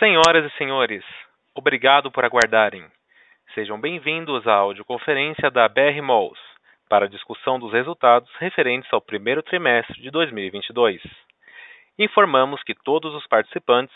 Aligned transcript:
Senhoras 0.00 0.50
e 0.50 0.56
senhores, 0.56 1.04
obrigado 1.54 2.10
por 2.10 2.24
aguardarem. 2.24 2.82
Sejam 3.54 3.78
bem-vindos 3.78 4.46
à 4.46 4.54
audioconferência 4.54 5.50
da 5.50 5.68
BR 5.68 6.00
Malls 6.02 6.40
para 6.88 7.04
a 7.04 7.08
discussão 7.08 7.58
dos 7.58 7.70
resultados 7.70 8.30
referentes 8.38 8.90
ao 8.94 9.02
primeiro 9.02 9.42
trimestre 9.42 10.00
de 10.00 10.10
2022. 10.10 11.02
Informamos 11.98 12.62
que 12.62 12.74
todos 12.74 13.14
os 13.14 13.26
participantes 13.26 13.94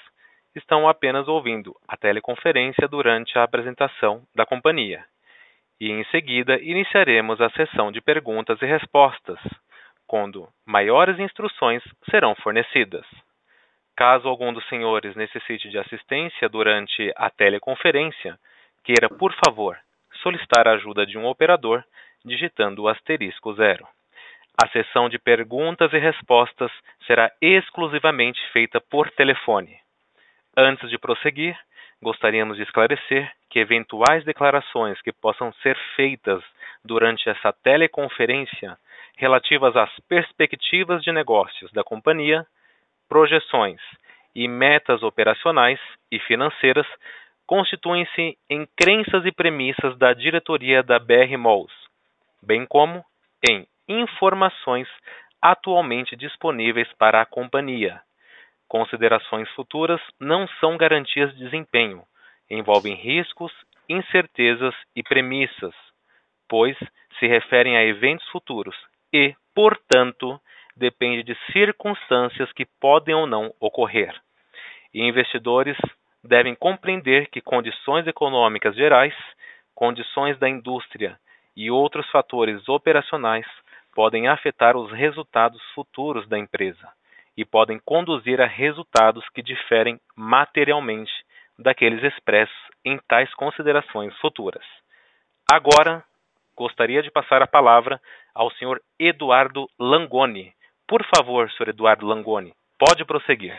estão 0.55 0.87
apenas 0.87 1.27
ouvindo 1.27 1.75
a 1.89 1.97
teleconferência 1.97 2.87
durante 2.87 3.39
a 3.39 3.43
apresentação 3.43 4.25
da 4.35 4.45
companhia. 4.45 5.03
E 5.81 5.91
em 5.91 6.05
seguida 6.11 6.61
iniciaremos 6.61 7.41
a 7.41 7.49
sessão 7.49 7.91
de 7.91 8.03
perguntas 8.03 8.61
e 8.61 8.67
respostas, 8.67 9.41
quando 10.07 10.47
maiores 10.67 11.19
instruções 11.19 11.83
serão 12.11 12.35
fornecidas. 12.35 13.07
Caso 13.97 14.29
algum 14.29 14.53
dos 14.53 14.67
senhores 14.69 15.15
necessite 15.15 15.69
de 15.69 15.79
assistência 15.79 16.49
durante 16.49 17.13
a 17.17 17.31
teleconferência, 17.31 18.39
queira, 18.83 19.09
por 19.09 19.33
favor, 19.45 19.79
solicitar 20.23 20.67
a 20.67 20.73
ajuda 20.73 21.07
de 21.07 21.17
um 21.17 21.27
operador 21.27 21.85
digitando 22.25 22.83
o 22.83 22.89
asterisco 22.89 23.55
zero. 23.55 23.87
A 24.63 24.69
sessão 24.69 25.09
de 25.09 25.19
perguntas 25.19 25.93
e 25.93 25.99
respostas 25.99 26.71
será 27.07 27.31
exclusivamente 27.41 28.41
feita 28.53 28.81
por 28.81 29.11
telefone. 29.11 29.77
Antes 30.57 30.89
de 30.91 30.99
prosseguir, 30.99 31.57
gostaríamos 32.01 32.57
de 32.57 32.63
esclarecer 32.63 33.31
que 33.51 33.59
eventuais 33.59 34.25
declarações 34.25 35.01
que 35.03 35.13
possam 35.13 35.53
ser 35.55 35.77
feitas 35.97 36.43
durante 36.85 37.29
essa 37.29 37.53
teleconferência 37.53 38.77
relativas 39.17 39.77
às 39.77 39.91
perspectivas 40.09 41.03
de 41.03 41.13
negócios 41.13 41.73
da 41.73 41.83
companhia, 41.83 42.47
projeções 43.15 43.81
e 44.35 44.49
metas 44.49 45.01
operacionais 45.05 45.79
e 46.11 46.19
financeiras 46.19 46.87
constituem-se 47.47 48.37
em 48.51 48.67
crenças 48.77 49.25
e 49.25 49.31
premissas 49.31 49.97
da 49.99 50.13
diretoria 50.13 50.83
da 50.83 50.99
BR 50.99 51.39
Malls, 51.39 51.73
bem 52.43 52.67
como 52.67 53.05
em 53.49 53.69
informações 53.89 54.89
atualmente 55.41 56.17
disponíveis 56.17 56.93
para 56.99 57.21
a 57.23 57.25
companhia. 57.25 58.01
Considerações 58.67 59.49
futuras 59.51 60.01
não 60.19 60.49
são 60.59 60.77
garantias 60.77 61.33
de 61.37 61.45
desempenho, 61.45 62.03
envolvem 62.51 62.97
riscos, 62.97 63.53
incertezas 63.89 64.75
e 64.97 65.05
premissas, 65.05 65.75
pois 66.49 66.77
se 67.21 67.29
referem 67.29 67.77
a 67.77 67.85
eventos 67.85 68.27
futuros 68.31 68.75
e, 69.13 69.37
portanto, 69.55 70.41
depende 70.77 71.23
de 71.23 71.37
circunstâncias 71.53 72.53
que 72.53 72.67
podem 72.81 73.15
ou 73.15 73.27
não 73.27 73.53
ocorrer. 73.61 74.15
E 74.93 75.03
investidores 75.03 75.77
devem 76.23 76.55
compreender 76.55 77.29
que 77.29 77.41
condições 77.41 78.07
econômicas 78.07 78.75
gerais, 78.75 79.15
condições 79.75 80.39
da 80.39 80.49
indústria 80.49 81.19
e 81.57 81.71
outros 81.71 82.09
fatores 82.11 82.69
operacionais 82.69 83.47
podem 83.95 84.27
afetar 84.29 84.77
os 84.77 84.91
resultados 84.91 85.63
futuros 85.75 86.29
da 86.29 86.39
empresa 86.39 86.89
e 87.37 87.45
podem 87.45 87.79
conduzir 87.85 88.41
a 88.41 88.47
resultados 88.47 89.29
que 89.31 89.43
diferem 89.43 90.01
materialmente 90.17 91.13
daqueles 91.59 92.03
expressos 92.03 92.57
em 92.85 92.99
tais 93.09 93.33
considerações 93.35 94.17
futuras. 94.19 94.65
Agora, 95.51 96.03
gostaria 96.57 97.03
de 97.03 97.11
passar 97.11 97.43
a 97.43 97.47
palavra 97.47 98.01
ao 98.35 98.51
Sr. 98.53 98.81
Eduardo 98.99 99.69
Langoni. 99.79 100.53
Por 100.87 101.03
favor, 101.17 101.51
Sr. 101.51 101.71
Eduardo 101.71 102.05
Langoni, 102.05 102.53
pode 102.79 103.07
prosseguir. 103.07 103.59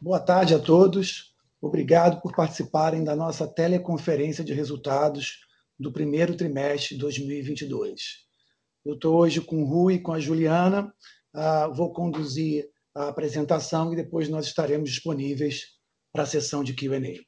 Boa 0.00 0.20
tarde 0.20 0.54
a 0.54 0.58
todos. 0.58 1.34
Obrigado 1.60 2.20
por 2.20 2.32
participarem 2.32 3.02
da 3.02 3.16
nossa 3.16 3.46
teleconferência 3.46 4.44
de 4.44 4.54
resultados 4.54 5.40
do 5.76 5.92
primeiro 5.92 6.36
trimestre 6.36 6.94
de 6.94 7.00
2022. 7.00 8.00
Eu 8.84 8.94
estou 8.94 9.18
hoje 9.18 9.40
com 9.40 9.62
o 9.62 9.66
Rui 9.66 9.94
e 9.94 10.00
com 10.00 10.12
a 10.12 10.20
Juliana. 10.20 10.94
Uh, 11.34 11.74
vou 11.74 11.92
conduzir 11.92 12.70
a 12.94 13.08
apresentação 13.08 13.92
e 13.92 13.96
depois 13.96 14.28
nós 14.28 14.46
estaremos 14.46 14.90
disponíveis 14.90 15.76
para 16.12 16.22
a 16.22 16.26
sessão 16.26 16.62
de 16.62 16.72
Q&A. 16.72 17.20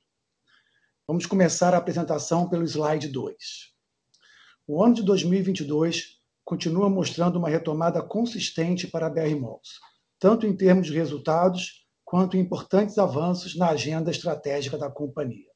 Vamos 1.06 1.26
começar 1.26 1.74
a 1.74 1.78
apresentação 1.78 2.48
pelo 2.48 2.64
slide 2.64 3.08
2. 3.08 3.36
O 4.68 4.82
ano 4.82 4.94
de 4.94 5.02
2022 5.02 6.21
continua 6.52 6.90
mostrando 6.90 7.38
uma 7.38 7.48
retomada 7.48 8.02
consistente 8.02 8.86
para 8.86 9.06
a 9.06 9.08
BR 9.08 9.34
Malls, 9.40 9.80
tanto 10.20 10.46
em 10.46 10.54
termos 10.54 10.86
de 10.86 10.92
resultados 10.92 11.86
quanto 12.04 12.36
em 12.36 12.40
importantes 12.40 12.98
avanços 12.98 13.56
na 13.56 13.70
agenda 13.70 14.10
estratégica 14.10 14.76
da 14.76 14.90
companhia. 14.90 15.48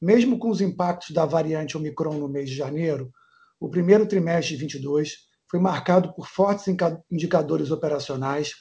Mesmo 0.00 0.38
com 0.38 0.48
os 0.48 0.60
impactos 0.60 1.10
da 1.10 1.26
variante 1.26 1.76
Omicron 1.76 2.18
no 2.18 2.28
mês 2.28 2.48
de 2.48 2.54
janeiro, 2.54 3.10
o 3.58 3.68
primeiro 3.68 4.06
trimestre 4.06 4.54
de 4.54 4.60
2022 4.60 5.16
foi 5.50 5.58
marcado 5.58 6.14
por 6.14 6.28
fortes 6.28 6.66
indicadores 7.10 7.72
operacionais, 7.72 8.52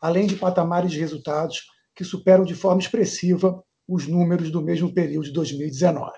além 0.00 0.26
de 0.26 0.36
patamares 0.36 0.92
de 0.92 0.98
resultados 0.98 1.66
que 1.94 2.04
superam 2.04 2.46
de 2.46 2.54
forma 2.54 2.80
expressiva 2.80 3.62
os 3.86 4.08
números 4.08 4.50
do 4.50 4.62
mesmo 4.62 4.94
período 4.94 5.26
de 5.26 5.32
2019. 5.32 6.10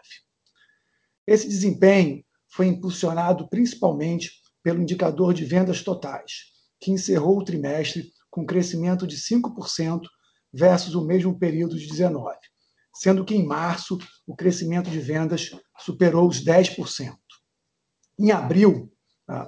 Esse 1.27 1.49
desempenho 1.49 2.23
foi 2.49 2.69
impulsionado 2.69 3.49
principalmente 3.49 4.47
pelo 4.63 4.83
indicador 4.83 5.33
de 5.33 5.45
vendas 5.45 5.83
totais, 5.83 6.45
que 6.81 6.91
encerrou 6.91 7.39
o 7.39 7.45
trimestre 7.45 8.13
com 8.31 8.47
crescimento 8.47 9.07
de 9.07 9.17
5% 9.17 10.03
versus 10.53 10.95
o 10.95 11.05
mesmo 11.05 11.39
período 11.39 11.79
de 11.79 11.87
19, 11.87 12.37
sendo 12.95 13.25
que 13.25 13.35
em 13.35 13.45
março 13.45 13.99
o 14.27 14.35
crescimento 14.35 14.91
de 14.91 14.99
vendas 14.99 15.51
superou 15.79 16.29
os 16.29 16.45
10%. 16.45 17.15
Em 18.19 18.31
abril, 18.31 18.93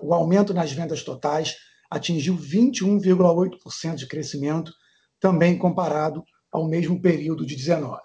o 0.03 0.15
aumento 0.15 0.55
nas 0.55 0.73
vendas 0.73 1.03
totais 1.03 1.57
atingiu 1.91 2.37
21,8% 2.37 3.97
de 3.97 4.07
crescimento, 4.07 4.73
também 5.19 5.59
comparado 5.59 6.23
ao 6.53 6.69
mesmo 6.69 7.01
período 7.01 7.45
de 7.45 7.57
19. 7.57 8.01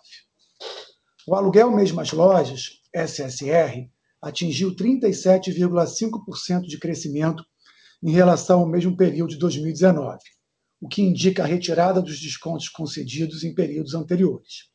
O 1.28 1.36
aluguel 1.36 1.72
mesmas 1.72 2.12
lojas, 2.12 2.82
SSR, 2.94 3.90
atingiu 4.22 4.76
37,5% 4.76 6.62
de 6.62 6.78
crescimento 6.78 7.46
em 8.04 8.12
relação 8.12 8.60
ao 8.62 8.68
mesmo 8.68 8.96
período 8.96 9.32
de 9.32 9.38
2019, 9.38 10.20
o 10.82 10.88
que 10.88 11.02
indica 11.02 11.44
a 11.44 11.48
retirada 11.48 12.02
dos 12.02 12.20
descontos 12.20 12.70
concedidos 12.70 13.44
em 13.44 13.54
períodos 13.54 13.94
anteriores. 13.94 14.70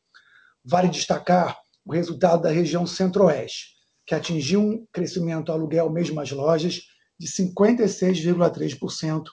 Vale 0.65 0.89
destacar 0.89 1.59
o 1.85 1.93
resultado 1.93 2.43
da 2.43 2.51
região 2.51 2.87
Centro-Oeste, 2.87 3.77
que 4.07 4.15
atingiu 4.15 4.61
um 4.61 4.87
crescimento 4.93 5.53
aluguel 5.53 5.91
mesmas 5.91 6.31
lojas 6.31 6.81
de 7.19 7.27
56,3% 7.29 9.25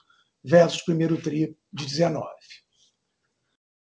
versus 0.44 0.82
primeiro 0.82 1.20
tri 1.20 1.56
de 1.72 1.86
19. 1.86 2.24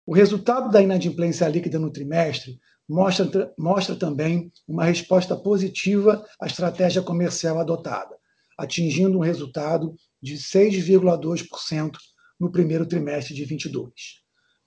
O 0.06 0.14
resultado 0.14 0.70
da 0.70 0.82
inadimplência 0.82 1.48
líquida 1.48 1.78
no 1.78 1.90
trimestre 1.90 2.60
mostra, 2.88 3.52
mostra 3.58 3.96
também 3.96 4.52
uma 4.66 4.84
resposta 4.84 5.36
positiva 5.36 6.24
à 6.40 6.46
estratégia 6.46 7.02
comercial 7.02 7.58
adotada, 7.58 8.14
atingindo 8.58 9.18
um 9.18 9.22
resultado 9.22 9.94
de 10.22 10.34
6,2% 10.34 11.92
no 12.38 12.50
primeiro 12.50 12.86
trimestre 12.86 13.34
de 13.34 13.44
22. 13.44 13.92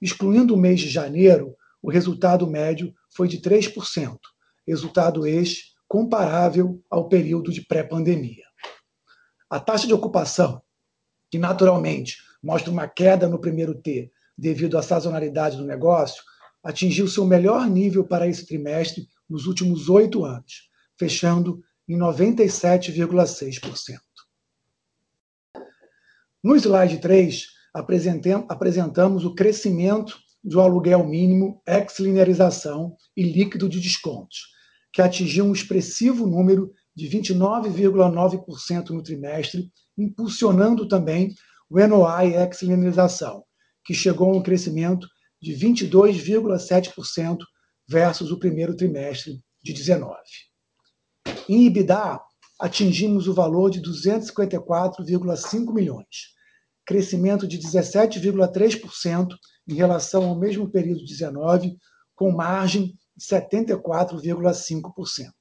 Excluindo 0.02 0.54
o 0.54 0.58
mês 0.58 0.80
de 0.80 0.90
janeiro, 0.90 1.56
o 1.82 1.90
resultado 1.90 2.46
médio 2.48 2.94
foi 3.16 3.28
de 3.28 3.40
3%, 3.40 4.18
resultado 4.68 5.26
este 5.26 5.76
comparável 5.88 6.84
ao 6.90 7.08
período 7.08 7.52
de 7.52 7.66
pré-pandemia. 7.66 8.44
A 9.50 9.60
taxa 9.60 9.88
de 9.88 9.94
ocupação, 9.94 10.62
que 11.32 11.38
naturalmente 11.38 12.18
mostra 12.44 12.72
uma 12.72 12.88
queda 12.88 13.28
no 13.28 13.40
primeiro 13.40 13.74
T 13.74 14.12
devido 14.38 14.78
à 14.78 14.84
sazonalidade 14.84 15.58
do 15.58 15.66
negócio, 15.66 16.22
atingiu 16.68 17.08
seu 17.08 17.26
melhor 17.26 17.68
nível 17.70 18.04
para 18.04 18.28
esse 18.28 18.46
trimestre 18.46 19.08
nos 19.30 19.48
últimos 19.48 19.88
oito 19.88 20.26
anos, 20.26 20.70
fechando 21.00 21.64
em 21.88 21.98
97,6%. 21.98 23.98
No 26.44 26.58
slide 26.58 26.98
3, 26.98 27.46
apresentamos 28.50 29.24
o 29.24 29.34
crescimento 29.34 30.20
do 30.44 30.60
aluguel 30.60 31.08
mínimo 31.08 31.62
ex-linearização 31.66 32.98
e 33.16 33.24
líquido 33.24 33.70
de 33.70 33.80
descontos, 33.80 34.48
que 34.92 35.02
atingiu 35.02 35.46
um 35.46 35.54
expressivo 35.54 36.28
número 36.28 36.74
de 36.94 37.08
29,9% 37.08 38.90
no 38.90 39.02
trimestre, 39.02 39.72
impulsionando 39.98 40.86
também 40.86 41.34
o 41.70 41.80
NOI 41.80 42.36
ex-linearização, 42.36 43.46
que 43.86 43.94
chegou 43.94 44.34
a 44.34 44.36
um 44.36 44.44
crescimento 44.44 45.08
de 45.48 45.56
22,7% 45.56 47.38
versus 47.88 48.32
o 48.32 48.38
primeiro 48.38 48.76
trimestre 48.76 49.42
de 49.64 49.72
19. 49.72 50.14
Em 51.48 51.68
EBITDA, 51.68 52.20
atingimos 52.60 53.30
o 53.30 53.34
valor 53.34 53.72
de 53.72 53.82
254,5 53.82 55.74
milhões, 55.74 56.36
crescimento 56.86 57.48
de 57.48 57.58
17,3% 57.60 59.38
em 59.70 59.74
relação 59.74 60.26
ao 60.26 60.38
mesmo 60.38 60.70
período 60.70 61.06
de 61.06 61.14
19, 61.14 61.78
com 62.14 62.30
margem 62.32 62.94
de 63.16 63.26
74,5%. 63.26 65.32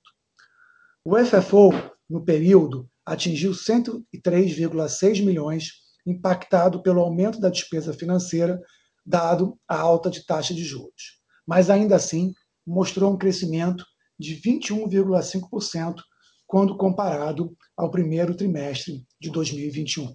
O 1.05 1.17
FFO, 1.17 1.73
no 2.09 2.25
período, 2.25 2.89
atingiu 3.05 3.51
103,6 3.51 5.25
milhões, 5.25 5.73
impactado 6.07 6.81
pelo 6.81 7.01
aumento 7.01 7.41
da 7.41 7.49
despesa 7.49 7.93
financeira, 7.93 8.63
dado 9.07 9.59
a 9.69 9.79
alta 9.79 10.11
de 10.11 10.27
taxa 10.27 10.53
de 10.53 10.65
juros. 10.65 11.21
Mas 11.47 11.71
ainda 11.71 11.95
assim, 11.95 12.35
mostrou 12.67 13.13
um 13.13 13.17
crescimento 13.17 13.87
de 14.19 14.35
21,5% 14.41 16.03
quando 16.47 16.77
comparado 16.77 17.57
ao 17.77 17.91
primeiro 17.91 18.35
trimestre 18.35 19.07
de 19.21 19.31
2021. 19.31 20.13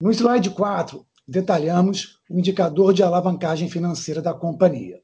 No 0.00 0.10
slide 0.12 0.50
4, 0.50 1.04
detalhamos 1.26 2.20
o 2.30 2.38
indicador 2.38 2.94
de 2.94 3.02
alavancagem 3.02 3.68
financeira 3.68 4.22
da 4.22 4.32
companhia. 4.32 5.02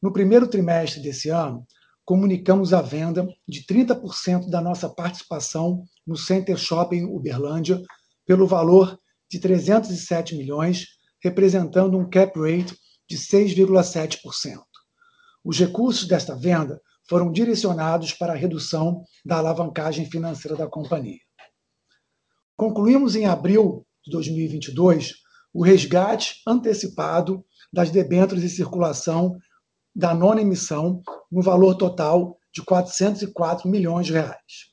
No 0.00 0.12
primeiro 0.12 0.48
trimestre 0.48 1.02
desse 1.02 1.28
ano, 1.28 1.66
comunicamos 2.04 2.72
a 2.72 2.80
venda 2.80 3.28
de 3.46 3.64
30% 3.64 4.48
da 4.48 4.62
nossa 4.62 4.88
participação 4.88 5.84
no 6.06 6.16
Center 6.16 6.56
Shopping 6.56 7.04
Uberlândia 7.04 7.82
pelo 8.24 8.46
valor 8.46 8.98
de 9.30 9.38
307 9.38 10.36
milhões, 10.36 10.86
representando 11.22 11.98
um 11.98 12.08
cap 12.08 12.38
rate 12.38 12.76
de 13.08 13.16
6,7%. 13.16 14.62
Os 15.44 15.58
recursos 15.58 16.06
desta 16.06 16.36
venda 16.36 16.80
foram 17.08 17.32
direcionados 17.32 18.12
para 18.12 18.34
a 18.34 18.36
redução 18.36 19.02
da 19.24 19.38
alavancagem 19.38 20.10
financeira 20.10 20.56
da 20.56 20.66
companhia. 20.66 21.20
Concluímos 22.56 23.16
em 23.16 23.24
abril 23.24 23.86
de 24.04 24.10
2022 24.10 25.14
o 25.54 25.62
resgate 25.62 26.42
antecipado 26.46 27.44
das 27.72 27.90
debêntures 27.90 28.44
em 28.44 28.48
circulação 28.48 29.38
da 29.94 30.14
nona 30.14 30.42
emissão 30.42 31.02
no 31.30 31.42
valor 31.42 31.76
total 31.76 32.38
de 32.52 32.62
404 32.62 33.68
milhões 33.68 34.06
de 34.06 34.12
reais. 34.12 34.68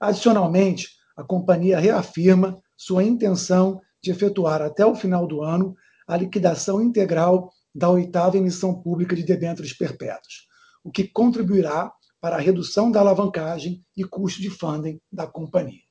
Adicionalmente, 0.00 0.88
a 1.16 1.24
companhia 1.24 1.78
reafirma 1.78 2.60
sua 2.76 3.02
intenção 3.02 3.80
de 4.02 4.10
efetuar 4.10 4.62
até 4.62 4.84
o 4.84 4.94
final 4.94 5.26
do 5.26 5.42
ano 5.42 5.74
a 6.06 6.16
liquidação 6.16 6.80
integral 6.80 7.52
da 7.74 7.90
oitava 7.90 8.36
emissão 8.36 8.80
pública 8.80 9.14
de 9.14 9.22
debêntures 9.22 9.72
perpétuas, 9.72 10.46
o 10.82 10.90
que 10.90 11.06
contribuirá 11.06 11.92
para 12.20 12.36
a 12.36 12.40
redução 12.40 12.90
da 12.90 13.00
alavancagem 13.00 13.84
e 13.96 14.04
custo 14.04 14.40
de 14.40 14.50
funding 14.50 15.00
da 15.12 15.26
companhia. 15.26 15.82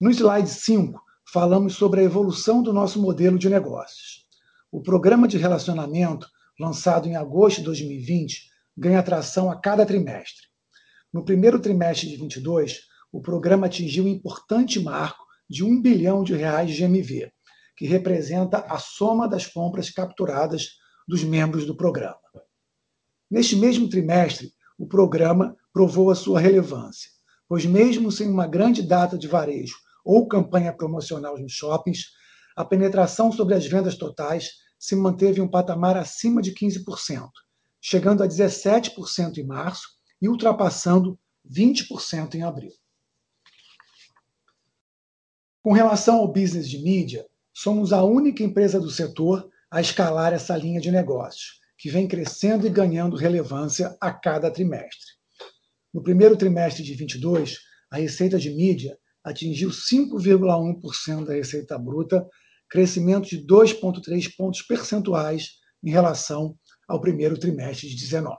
No 0.00 0.10
slide 0.10 0.48
5, 0.48 1.00
falamos 1.32 1.74
sobre 1.74 2.00
a 2.00 2.04
evolução 2.04 2.62
do 2.62 2.72
nosso 2.72 3.00
modelo 3.00 3.38
de 3.38 3.48
negócios. 3.48 4.26
O 4.72 4.80
programa 4.80 5.28
de 5.28 5.36
relacionamento, 5.36 6.26
lançado 6.58 7.06
em 7.06 7.16
agosto 7.16 7.58
de 7.58 7.64
2020, 7.64 8.48
ganha 8.76 8.98
atração 8.98 9.50
a 9.50 9.60
cada 9.60 9.84
trimestre. 9.84 10.46
No 11.12 11.24
primeiro 11.24 11.60
trimestre 11.60 12.08
de 12.08 12.16
2022, 12.16 12.80
o 13.12 13.20
programa 13.20 13.66
atingiu 13.66 14.04
um 14.04 14.08
importante 14.08 14.80
marco 14.80 15.24
de 15.50 15.64
1 15.64 15.82
bilhão 15.82 16.22
de 16.22 16.32
reais 16.32 16.70
de 16.70 16.80
GMV, 16.80 17.32
que 17.76 17.84
representa 17.84 18.58
a 18.68 18.78
soma 18.78 19.28
das 19.28 19.48
compras 19.48 19.90
capturadas 19.90 20.76
dos 21.08 21.24
membros 21.24 21.66
do 21.66 21.76
programa. 21.76 22.20
Neste 23.28 23.56
mesmo 23.56 23.88
trimestre, 23.88 24.52
o 24.78 24.86
programa 24.86 25.56
provou 25.72 26.08
a 26.08 26.14
sua 26.14 26.38
relevância, 26.38 27.10
pois 27.48 27.66
mesmo 27.66 28.12
sem 28.12 28.28
uma 28.28 28.46
grande 28.46 28.80
data 28.80 29.18
de 29.18 29.26
varejo 29.26 29.74
ou 30.04 30.28
campanha 30.28 30.72
promocional 30.72 31.36
nos 31.36 31.52
shoppings, 31.52 32.06
a 32.56 32.64
penetração 32.64 33.32
sobre 33.32 33.54
as 33.54 33.66
vendas 33.66 33.96
totais 33.96 34.50
se 34.78 34.94
manteve 34.94 35.40
em 35.40 35.42
um 35.42 35.50
patamar 35.50 35.96
acima 35.96 36.40
de 36.40 36.54
15%, 36.54 37.28
chegando 37.80 38.22
a 38.22 38.28
17% 38.28 39.38
em 39.38 39.46
março 39.46 39.88
e 40.22 40.28
ultrapassando 40.28 41.18
20% 41.48 42.34
em 42.36 42.42
abril. 42.42 42.72
Com 45.62 45.72
relação 45.72 46.16
ao 46.16 46.32
business 46.32 46.68
de 46.68 46.78
mídia, 46.78 47.26
somos 47.52 47.92
a 47.92 48.02
única 48.02 48.42
empresa 48.42 48.80
do 48.80 48.90
setor 48.90 49.50
a 49.70 49.80
escalar 49.80 50.32
essa 50.32 50.56
linha 50.56 50.80
de 50.80 50.90
negócios, 50.90 51.60
que 51.76 51.90
vem 51.90 52.08
crescendo 52.08 52.66
e 52.66 52.70
ganhando 52.70 53.14
relevância 53.14 53.94
a 54.00 54.10
cada 54.10 54.50
trimestre. 54.50 55.06
No 55.92 56.02
primeiro 56.02 56.36
trimestre 56.36 56.82
de 56.82 56.94
22, 56.94 57.58
a 57.90 57.98
receita 57.98 58.38
de 58.38 58.48
mídia 58.50 58.98
atingiu 59.22 59.68
5,1% 59.68 61.26
da 61.26 61.34
receita 61.34 61.78
bruta, 61.78 62.26
crescimento 62.70 63.28
de 63.28 63.44
2,3 63.44 64.34
pontos 64.34 64.62
percentuais 64.62 65.58
em 65.82 65.90
relação 65.90 66.56
ao 66.88 67.00
primeiro 67.00 67.38
trimestre 67.38 67.88
de 67.88 67.96
19. 67.96 68.38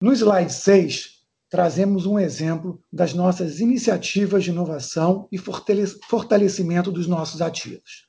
No 0.00 0.12
slide 0.12 0.52
6, 0.52 1.15
trazemos 1.48 2.06
um 2.06 2.18
exemplo 2.18 2.82
das 2.92 3.14
nossas 3.14 3.60
iniciativas 3.60 4.44
de 4.44 4.50
inovação 4.50 5.28
e 5.30 5.38
fortalecimento 5.38 6.90
dos 6.90 7.06
nossos 7.06 7.40
ativos. 7.40 8.06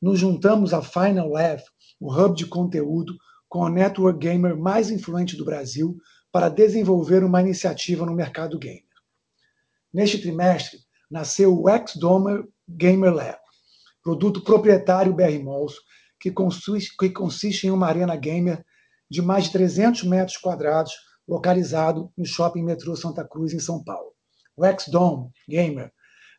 Nos 0.00 0.18
juntamos 0.18 0.72
à 0.72 0.80
Final 0.80 1.28
Lab, 1.28 1.62
o 2.00 2.12
hub 2.12 2.34
de 2.34 2.46
conteúdo 2.46 3.14
com 3.48 3.64
a 3.64 3.70
network 3.70 4.18
gamer 4.18 4.56
mais 4.56 4.90
influente 4.90 5.36
do 5.36 5.44
Brasil, 5.44 5.98
para 6.32 6.48
desenvolver 6.48 7.24
uma 7.24 7.40
iniciativa 7.40 8.06
no 8.06 8.14
mercado 8.14 8.58
gamer. 8.58 8.84
Neste 9.92 10.18
trimestre, 10.18 10.78
nasceu 11.10 11.60
o 11.60 11.68
X-Domer 11.68 12.44
Gamer 12.68 13.12
Lab, 13.12 13.38
produto 14.02 14.42
proprietário 14.42 15.12
BR 15.12 15.42
Malls, 15.42 15.74
que 16.20 16.30
consiste, 16.30 16.96
que 16.96 17.10
consiste 17.10 17.66
em 17.66 17.70
uma 17.70 17.88
arena 17.88 18.14
gamer 18.14 18.64
de 19.10 19.20
mais 19.20 19.44
de 19.44 19.52
300 19.52 20.04
metros 20.04 20.36
quadrados, 20.36 20.92
localizado 21.30 22.12
no 22.18 22.26
Shopping 22.26 22.64
Metrô 22.64 22.96
Santa 22.96 23.24
Cruz, 23.24 23.54
em 23.54 23.60
São 23.60 23.84
Paulo. 23.84 24.10
O 24.56 24.64
X-Dome 24.64 25.30
Gamer 25.48 25.92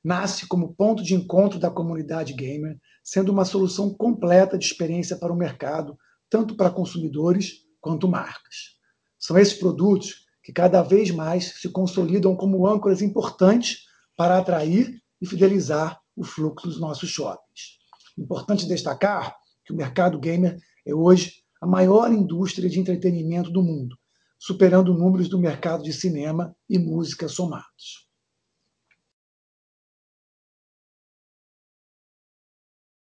nasce 0.04 0.46
como 0.46 0.76
ponto 0.76 1.02
de 1.02 1.16
encontro 1.16 1.58
da 1.58 1.72
comunidade 1.72 2.34
gamer, 2.34 2.78
sendo 3.02 3.32
uma 3.32 3.46
solução 3.46 3.94
completa 3.94 4.58
de 4.58 4.66
experiência 4.66 5.16
para 5.16 5.32
o 5.32 5.38
mercado, 5.38 5.98
tanto 6.30 6.58
para 6.58 6.70
consumidores 6.70 7.62
quanto 7.80 8.06
marcas. 8.06 8.76
São 9.18 9.38
esses 9.38 9.54
produtos 9.54 10.26
que 10.44 10.52
cada 10.52 10.82
vez 10.82 11.10
mais 11.10 11.62
se 11.62 11.70
consolidam 11.70 12.36
como 12.36 12.68
âncoras 12.68 13.02
importantes 13.02 13.86
para 14.18 14.38
atrair 14.38 15.00
e 15.22 15.26
fidelizar 15.26 16.02
o 16.18 16.24
fluxo 16.26 16.68
dos 16.68 16.82
nossos 16.82 17.10
shoppings. 17.10 17.78
Importante 18.18 18.68
destacar 18.68 19.38
que 19.64 19.72
o 19.72 19.76
mercado 19.76 20.20
gamer 20.20 20.58
é 20.86 20.94
hoje 20.94 21.44
a 21.62 21.68
maior 21.68 22.12
indústria 22.12 22.70
de 22.70 22.80
entretenimento 22.80 23.52
do 23.52 23.64
mundo, 23.64 23.96
superando 24.42 24.92
números 24.92 25.30
do 25.30 25.38
mercado 25.38 25.84
de 25.84 25.94
cinema 25.94 26.56
e 26.68 26.80
música 26.80 27.28
somados. 27.28 28.10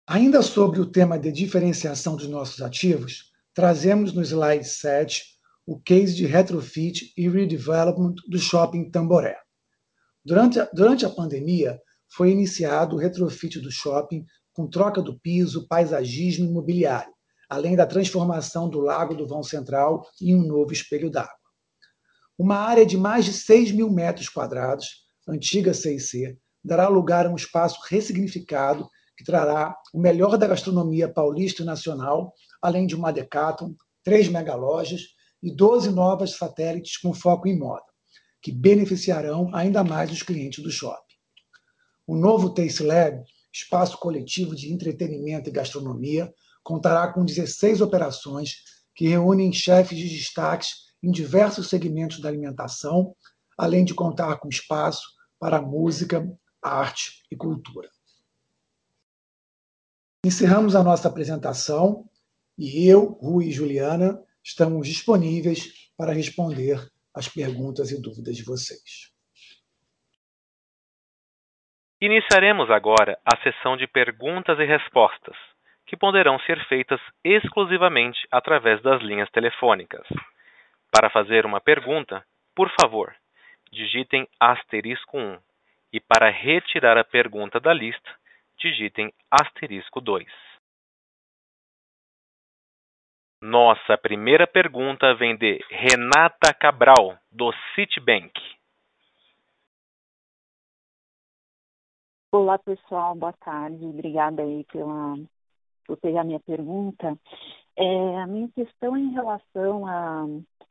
Ainda 0.08 0.42
sobre 0.42 0.80
o 0.80 0.89
tema 0.89 1.20
de 1.20 1.34
diferenciação 1.34 2.15
dos 2.15 2.30
nossos 2.30 2.62
ativos, 2.62 3.34
trazemos 3.54 4.13
no 4.13 4.22
slide 4.22 4.63
7 4.63 5.25
o 5.65 5.77
case 5.77 6.15
de 6.15 6.25
retrofit 6.25 7.12
e 7.18 7.27
redevelopment 7.27 8.15
do 8.30 8.39
shopping 8.39 8.89
Tamboré. 8.89 9.38
Durante 10.24 10.62
a, 10.62 10.70
durante 10.74 11.06
a 11.06 11.10
pandemia, 11.10 11.77
foi 12.08 12.32
iniciado 12.32 12.96
o 12.96 13.00
retrofit 13.00 13.60
do 13.60 13.70
shopping 13.70 14.25
com 14.54 14.70
troca 14.70 15.01
do 15.01 15.20
piso, 15.20 15.68
paisagismo 15.68 16.46
e 16.46 16.54
mobiliário, 16.54 17.13
além 17.50 17.75
da 17.75 17.86
transformação 17.86 18.70
do 18.70 18.80
Lago 18.80 19.16
do 19.16 19.28
Vão 19.28 19.44
Central 19.44 20.08
em 20.22 20.36
um 20.36 20.46
novo 20.46 20.72
espelho 20.72 21.10
d'água. 21.10 21.34
Uma 22.38 22.58
área 22.58 22.86
de 22.86 22.98
mais 22.98 23.25
de 23.25 23.34
6 23.34 23.72
mil 23.72 23.90
metros 23.90 24.28
quadrados, 24.28 25.06
antiga 25.28 25.74
CIC, 25.74 26.38
dará 26.64 26.88
lugar 26.88 27.25
a 27.25 27.30
um 27.30 27.36
espaço 27.36 27.80
ressignificado 27.88 28.90
que 29.18 29.24
trará 29.24 29.75
o 29.94 30.00
melhor 30.00 30.38
da 30.38 30.48
gastronomia 30.48 31.08
paulista 31.08 31.62
e 31.62 31.66
nacional, 31.66 32.34
além 32.62 32.86
de 32.86 32.96
uma 32.96 33.14
Decathlon, 33.14 33.74
três 34.04 34.28
megalojas 34.28 35.02
e 35.42 35.50
12 35.56 35.92
novas 35.92 36.32
satélites 36.32 36.98
com 36.98 37.14
foco 37.14 37.48
em 37.48 37.58
moda, 37.58 37.86
que 38.42 38.52
beneficiarão 38.52 39.50
ainda 39.56 39.84
mais 39.84 40.12
os 40.12 40.22
clientes 40.22 40.64
do 40.64 40.72
shopping. 40.72 41.16
O 42.06 42.16
novo 42.16 42.54
Taste 42.54 42.84
Lab, 42.84 43.24
espaço 43.54 43.98
coletivo 43.98 44.56
de 44.56 44.72
entretenimento 44.72 45.50
e 45.50 45.54
gastronomia, 45.54 46.34
contará 46.66 47.14
com 47.14 47.24
16 47.24 47.80
operações 47.80 48.64
que 48.96 49.08
reúnem 49.08 49.54
chefes 49.54 49.96
de 50.00 50.10
destaques 50.10 50.96
em 51.04 51.12
diversos 51.12 51.70
segmentos 51.70 52.20
da 52.20 52.28
alimentação, 52.28 53.16
além 53.56 53.86
de 53.86 53.94
contar 53.94 54.38
com 54.38 54.50
espaço 54.50 55.04
para 55.40 55.62
música, 55.62 56.28
arte 56.60 57.24
e 57.32 57.36
cultura. 57.36 57.88
Encerramos 60.26 60.76
a 60.76 60.84
nossa 60.84 61.08
apresentação 61.08 62.10
e 62.58 62.88
eu, 62.88 63.12
Rui 63.22 63.46
e 63.46 63.52
Juliana, 63.52 64.20
estamos 64.44 64.88
disponíveis 64.88 65.92
para 65.96 66.14
responder 66.14 66.84
as 67.14 67.28
perguntas 67.28 67.92
e 67.92 68.02
dúvidas 68.02 68.36
de 68.36 68.44
vocês. 68.44 69.14
Iniciaremos 72.02 72.72
agora 72.72 73.20
a 73.24 73.38
sessão 73.44 73.78
de 73.78 73.86
perguntas 73.88 74.58
e 74.58 74.66
respostas, 74.66 75.36
que 75.86 75.96
poderão 75.96 76.39
ser 76.39 76.63
feitas 76.65 77.00
exclusivamente 77.24 78.20
através 78.32 78.82
das 78.82 79.01
linhas 79.01 79.30
telefônicas. 79.32 80.08
Para 80.92 81.10
fazer 81.10 81.46
uma 81.46 81.62
pergunta, 81.62 82.25
por 82.56 82.72
favor, 82.80 83.15
digitem 83.72 84.27
asterisco 84.39 85.18
1 85.18 85.38
e 85.94 86.00
para 86.00 86.30
retirar 86.30 86.98
a 86.98 87.04
pergunta 87.04 87.60
da 87.60 87.74
lista, 87.74 88.10
digitem 88.58 89.13
asterisco 89.30 90.01
2. 90.01 90.25
Nossa 93.42 93.98
primeira 93.98 94.48
pergunta 94.48 95.13
vem 95.13 95.38
de 95.38 95.63
Renata 95.70 96.54
Cabral, 96.54 97.18
do 97.32 97.54
Citibank. 97.75 98.34
Olá, 102.32 102.58
pessoal. 102.58 103.15
Boa 103.15 103.34
tarde. 103.34 103.86
Obrigada 103.86 104.42
aí 104.42 104.65
pela, 104.65 105.15
por 105.86 105.98
pegar 105.98 106.24
minha 106.24 106.39
pergunta. 106.39 107.18
É, 107.75 108.18
a 108.20 108.27
minha 108.27 108.50
questão 108.50 108.96
é 108.96 109.00
em 109.00 109.12
relação 109.12 109.86
a 109.86 110.25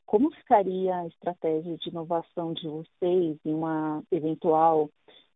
como 0.06 0.30
ficaria 0.30 0.96
a 0.96 1.06
estratégia 1.06 1.76
de 1.76 1.88
inovação 1.88 2.52
de 2.52 2.68
vocês 2.68 3.38
em 3.44 3.54
uma 3.54 4.02
eventual 4.12 4.90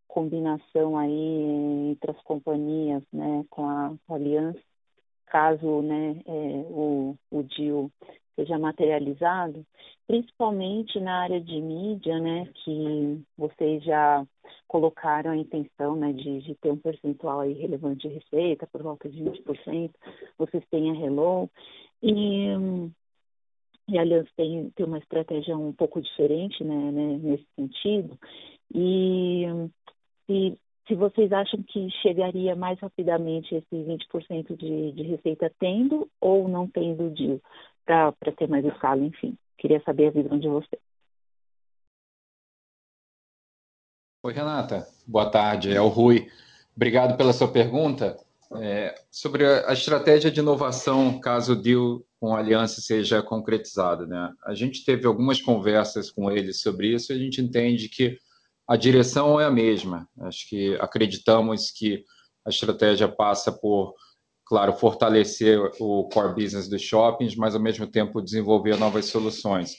combinação 0.07 0.97
aí 0.97 1.91
entre 1.91 2.11
as 2.11 2.23
companhias, 2.23 3.03
né, 3.13 3.45
com 3.51 3.69
a, 3.69 3.95
com 4.07 4.15
a 4.15 4.17
aliança, 4.17 4.61
caso, 5.27 5.83
né, 5.83 6.21
é, 6.27 6.67
o, 6.71 7.17
o 7.31 7.43
deal 7.43 7.91
seja 8.37 8.59
materializado, 8.59 9.67
principalmente 10.09 10.99
na 10.99 11.21
área 11.21 11.39
de 11.39 11.61
mídia, 11.61 12.19
né, 12.19 12.51
que 12.65 13.23
vocês 13.37 13.85
já 13.85 14.27
colocaram 14.67 15.33
a 15.33 15.37
intenção, 15.37 15.95
né, 15.97 16.15
de, 16.15 16.41
de 16.41 16.55
ter 16.55 16.73
um 16.73 16.79
percentual 16.79 17.41
aí 17.41 17.53
relevante 17.53 18.09
de 18.09 18.15
receita, 18.15 18.67
por 18.67 18.83
volta 18.83 19.07
de 19.07 19.23
20%, 19.23 19.91
vocês 20.39 20.65
têm 20.71 20.91
a 20.91 20.95
Hello, 20.95 21.51
e, 22.03 22.47
e 23.87 23.99
a 23.99 24.01
Aliança 24.01 24.31
tem, 24.35 24.71
tem 24.71 24.87
uma 24.87 24.99
estratégia 24.99 25.57
um 25.59 25.75
pouco 25.75 26.01
diferente, 26.01 26.65
né, 26.65 26.91
né 26.91 27.19
nesse 27.19 27.47
sentido, 27.55 28.19
e 28.75 29.45
se, 30.27 30.59
se 30.87 30.95
vocês 30.95 31.31
acham 31.33 31.63
que 31.65 31.91
chegaria 32.03 32.57
mais 32.57 32.81
rapidamente 32.81 33.55
esse 33.55 33.77
20% 33.77 34.57
de, 34.57 34.93
de 34.93 35.03
receita 35.03 35.53
tendo 35.59 36.09
ou 36.19 36.49
não 36.49 36.67
tendo 36.67 37.11
deal 37.11 37.41
para 37.85 38.33
ter 38.33 38.49
mais 38.49 38.65
escala, 38.65 39.03
enfim. 39.05 39.37
Queria 39.59 39.83
saber 39.83 40.07
a 40.07 40.11
visão 40.11 40.39
de 40.39 40.49
você. 40.49 40.79
Oi, 44.23 44.33
Renata. 44.33 44.87
Boa 45.07 45.31
tarde. 45.31 45.75
É 45.75 45.81
o 45.81 45.89
Rui. 45.89 46.31
Obrigado 46.77 47.17
pela 47.17 47.33
sua 47.33 47.51
pergunta. 47.51 48.17
É, 48.57 48.95
sobre 49.11 49.45
a, 49.45 49.69
a, 49.69 49.73
estratégia 49.73 50.31
de 50.31 50.41
inovação, 50.41 51.21
caso 51.21 51.53
o 51.53 51.57
deal 51.57 52.03
com 52.19 52.35
a 52.35 52.39
aliança 52.39 52.81
seja 52.81 53.23
concretizado. 53.23 54.07
Né? 54.07 54.33
A 54.45 54.55
gente 54.55 54.85
teve 54.85 55.07
algumas 55.07 55.43
conversas 55.43 56.11
com 56.11 56.31
eles 56.31 56.61
sobre 56.61 56.95
isso 56.95 57.13
e 57.13 57.17
a 57.17 57.19
gente 57.19 57.41
entende 57.41 57.89
que 57.89 58.17
a 58.67 58.77
direção 58.77 59.41
é 59.41 59.45
a 59.45 59.51
mesma. 59.51 60.09
Acho 60.21 60.49
que 60.49 60.77
acreditamos 60.77 61.71
que 61.71 62.05
a 62.47 62.51
estratégia 62.51 63.09
passa 63.09 63.53
por 63.53 63.95
claro, 64.49 64.73
fortalecer 64.73 65.61
o 65.79 66.09
core 66.09 66.35
business 66.35 66.69
dos 66.69 66.81
shoppings, 66.81 67.37
mas 67.37 67.55
ao 67.55 67.61
mesmo 67.61 67.87
tempo 67.87 68.23
desenvolver 68.23 68.79
novas 68.79 69.05
soluções. 69.05 69.77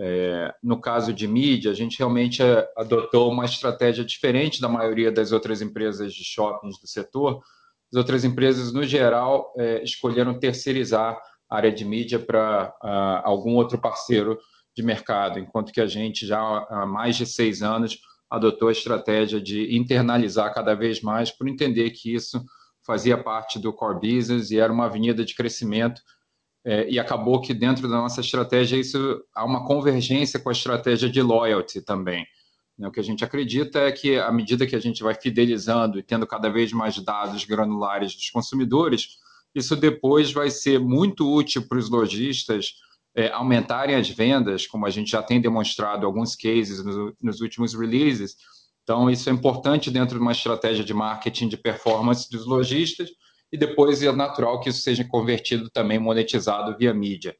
É, 0.00 0.52
no 0.62 0.80
caso 0.80 1.12
de 1.12 1.28
mídia, 1.28 1.70
a 1.70 1.74
gente 1.74 1.98
realmente 1.98 2.42
adotou 2.76 3.30
uma 3.30 3.44
estratégia 3.44 4.04
diferente 4.04 4.60
da 4.60 4.68
maioria 4.68 5.12
das 5.12 5.30
outras 5.30 5.62
empresas 5.62 6.12
de 6.12 6.24
shoppings 6.24 6.80
do 6.80 6.88
setor. 6.88 7.40
As 7.92 7.98
outras 7.98 8.24
empresas, 8.24 8.72
no 8.72 8.82
geral, 8.82 9.54
é, 9.56 9.82
escolheram 9.84 10.38
terceirizar 10.38 11.16
a 11.48 11.56
área 11.56 11.70
de 11.70 11.84
mídia 11.84 12.18
para 12.18 12.74
uh, 12.82 13.28
algum 13.28 13.54
outro 13.56 13.78
parceiro 13.78 14.38
de 14.76 14.82
mercado, 14.82 15.38
enquanto 15.38 15.72
que 15.72 15.80
a 15.80 15.86
gente 15.86 16.26
já 16.26 16.38
há 16.38 16.86
mais 16.86 17.16
de 17.16 17.26
seis 17.26 17.60
anos 17.60 17.98
adotou 18.30 18.68
a 18.68 18.72
estratégia 18.72 19.40
de 19.40 19.76
internalizar 19.76 20.54
cada 20.54 20.74
vez 20.74 21.00
mais, 21.00 21.30
por 21.30 21.48
entender 21.48 21.90
que 21.90 22.14
isso 22.14 22.40
fazia 22.90 23.16
parte 23.16 23.56
do 23.56 23.72
core 23.72 24.00
business 24.00 24.50
e 24.50 24.58
era 24.58 24.72
uma 24.72 24.86
avenida 24.86 25.24
de 25.24 25.32
crescimento. 25.32 26.02
É, 26.64 26.90
e 26.90 26.98
acabou 26.98 27.40
que 27.40 27.54
dentro 27.54 27.88
da 27.88 27.96
nossa 27.96 28.20
estratégia 28.20 28.76
isso 28.76 29.22
há 29.32 29.44
uma 29.44 29.64
convergência 29.64 30.40
com 30.40 30.48
a 30.48 30.52
estratégia 30.52 31.08
de 31.08 31.22
loyalty 31.22 31.80
também. 31.80 32.26
Né? 32.76 32.88
O 32.88 32.90
que 32.90 32.98
a 32.98 33.02
gente 33.04 33.24
acredita 33.24 33.78
é 33.78 33.92
que 33.92 34.18
à 34.18 34.32
medida 34.32 34.66
que 34.66 34.74
a 34.74 34.80
gente 34.80 35.04
vai 35.04 35.14
fidelizando 35.14 36.00
e 36.00 36.02
tendo 36.02 36.26
cada 36.26 36.50
vez 36.50 36.72
mais 36.72 36.98
dados 36.98 37.44
granulares 37.44 38.12
dos 38.12 38.28
consumidores, 38.28 39.18
isso 39.54 39.76
depois 39.76 40.32
vai 40.32 40.50
ser 40.50 40.80
muito 40.80 41.32
útil 41.32 41.66
para 41.68 41.78
os 41.78 41.88
lojistas 41.88 42.74
é, 43.14 43.30
aumentarem 43.30 43.94
as 43.94 44.10
vendas, 44.10 44.66
como 44.66 44.84
a 44.84 44.90
gente 44.90 45.12
já 45.12 45.22
tem 45.22 45.40
demonstrado 45.40 46.04
alguns 46.04 46.34
cases 46.34 46.84
nos, 46.84 47.14
nos 47.22 47.40
últimos 47.40 47.72
releases, 47.72 48.36
então, 48.90 49.08
isso 49.08 49.30
é 49.30 49.32
importante 49.32 49.88
dentro 49.88 50.16
de 50.16 50.20
uma 50.20 50.32
estratégia 50.32 50.82
de 50.84 50.92
marketing 50.92 51.46
de 51.46 51.56
performance 51.56 52.28
dos 52.28 52.44
lojistas 52.44 53.08
e 53.52 53.56
depois 53.56 54.02
é 54.02 54.10
natural 54.10 54.58
que 54.58 54.68
isso 54.68 54.80
seja 54.80 55.04
convertido 55.04 55.70
também, 55.70 55.96
monetizado 55.96 56.76
via 56.76 56.92
mídia. 56.92 57.36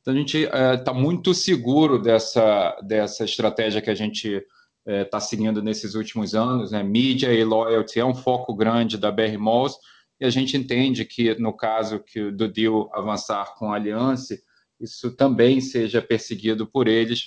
Então, 0.00 0.14
a 0.14 0.16
gente 0.16 0.38
está 0.38 0.92
é, 0.92 0.94
muito 0.94 1.34
seguro 1.34 1.98
dessa, 1.98 2.74
dessa 2.80 3.26
estratégia 3.26 3.82
que 3.82 3.90
a 3.90 3.94
gente 3.94 4.28
está 4.28 4.46
é, 4.86 5.04
tá 5.04 5.20
seguindo 5.20 5.62
nesses 5.62 5.94
últimos 5.94 6.34
anos. 6.34 6.70
Né? 6.70 6.82
Mídia 6.82 7.34
e 7.34 7.44
loyalty 7.44 8.00
é 8.00 8.04
um 8.06 8.14
foco 8.14 8.54
grande 8.54 8.96
da 8.96 9.12
BR 9.12 9.36
Malls 9.38 9.76
e 10.18 10.24
a 10.24 10.30
gente 10.30 10.56
entende 10.56 11.04
que, 11.04 11.34
no 11.38 11.54
caso 11.54 12.00
que 12.00 12.30
do 12.30 12.48
deal 12.48 12.88
avançar 12.94 13.54
com 13.58 13.70
a 13.70 13.76
Aliança, 13.76 14.38
isso 14.80 15.14
também 15.14 15.60
seja 15.60 16.00
perseguido 16.00 16.66
por 16.66 16.88
eles, 16.88 17.24